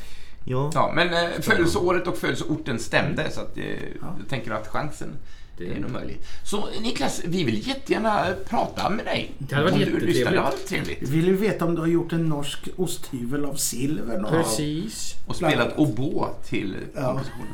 [0.45, 0.71] Ja.
[0.73, 3.63] Ja, men eh, födelseåret och födelseorten stämde så att, eh,
[4.01, 5.09] jag tänker att chansen
[5.57, 6.25] det är nog möjligt.
[6.45, 9.31] Så Niklas, vi vill jättegärna eh, prata med dig.
[9.37, 10.29] Det hade varit jättetrevligt.
[10.31, 11.01] det hade trevligt.
[11.09, 14.23] Vill du veta om du har gjort en norsk osthyvel av silver?
[14.29, 15.13] Precis.
[15.27, 17.01] Och spelat oboe till Ja.
[17.07, 17.53] kompositionen.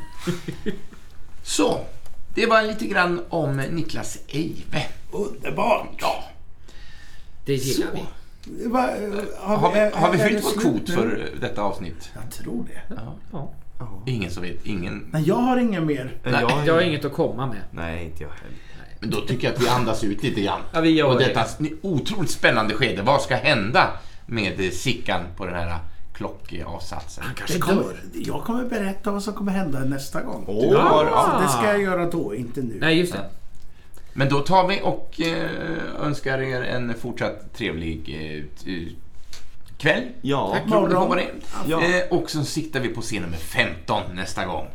[1.44, 1.80] Så,
[2.34, 4.82] det var lite grann om Niklas Eive.
[5.12, 5.88] Underbart!
[5.98, 6.24] Ja,
[7.44, 7.64] Det så.
[7.68, 8.00] gillar vi.
[8.66, 8.88] Va,
[9.38, 10.94] Har vi, är- har vi fyllt det vår kvot nu?
[10.94, 12.10] för eh, detta avsnitt?
[12.14, 12.94] Jag tror det.
[13.32, 13.50] Ja.
[14.06, 15.06] Ingen som vet, ingen.
[15.10, 16.16] Men jag har inga mer.
[16.24, 17.60] Nej, jag, Jag har inget att komma med.
[17.70, 18.56] Nej, inte jag heller.
[19.00, 20.60] Men då tycker jag att vi andas ut lite grann.
[20.72, 21.24] Ja, vi gör och det.
[21.24, 21.44] detta
[21.82, 23.02] otroligt spännande skede.
[23.02, 23.88] Vad ska hända
[24.26, 25.78] med eh, Sickan på den här
[26.14, 27.24] klockavsatsen?
[27.24, 27.84] Han Det kanske kommer.
[28.14, 30.44] Jag kommer berätta vad som kommer hända nästa gång.
[30.46, 31.40] Har, ja.
[31.42, 32.76] Det ska jag göra då, inte nu.
[32.80, 33.30] Nej, just det.
[34.20, 35.50] Men då tar vi och eh,
[36.06, 38.18] önskar er en fortsatt trevlig
[38.66, 38.82] eh,
[39.78, 40.02] kväll.
[40.22, 40.50] Ja.
[40.52, 41.20] Tack att vara
[41.66, 41.82] Ja.
[41.82, 44.66] eh, Och så siktar vi på scen nummer 15 nästa gång.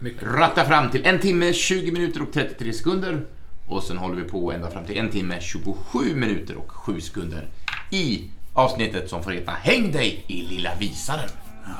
[0.00, 0.22] Mycket.
[0.22, 3.26] Ratta fram till en timme, 20 minuter och 33 sekunder.
[3.68, 7.48] Och sen håller vi på ända fram till en timme, 27 minuter och 7 sekunder
[7.90, 11.28] i avsnittet som får heta Häng dig i lilla visaren.
[11.64, 11.72] Ja,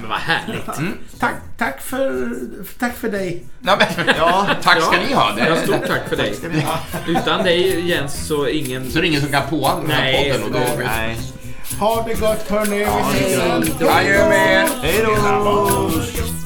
[0.00, 0.78] men vad härligt.
[0.78, 0.98] Mm.
[1.18, 2.34] Tack, tack, för,
[2.78, 3.46] tack för dig.
[3.60, 4.16] Ja, men,
[4.62, 5.34] tack ska ni ha.
[5.38, 6.34] Ja, Det, stort tack för dig.
[7.06, 8.90] Utan dig Jens så ingen...
[8.90, 10.44] så är det ingen som kan på den här Nej, podden.
[10.46, 11.18] Och då, Nej.
[11.80, 12.78] Ha det gott hörni.
[12.78, 13.80] Vi ses.
[13.80, 14.68] Adjö med er.
[14.82, 16.37] Hej då!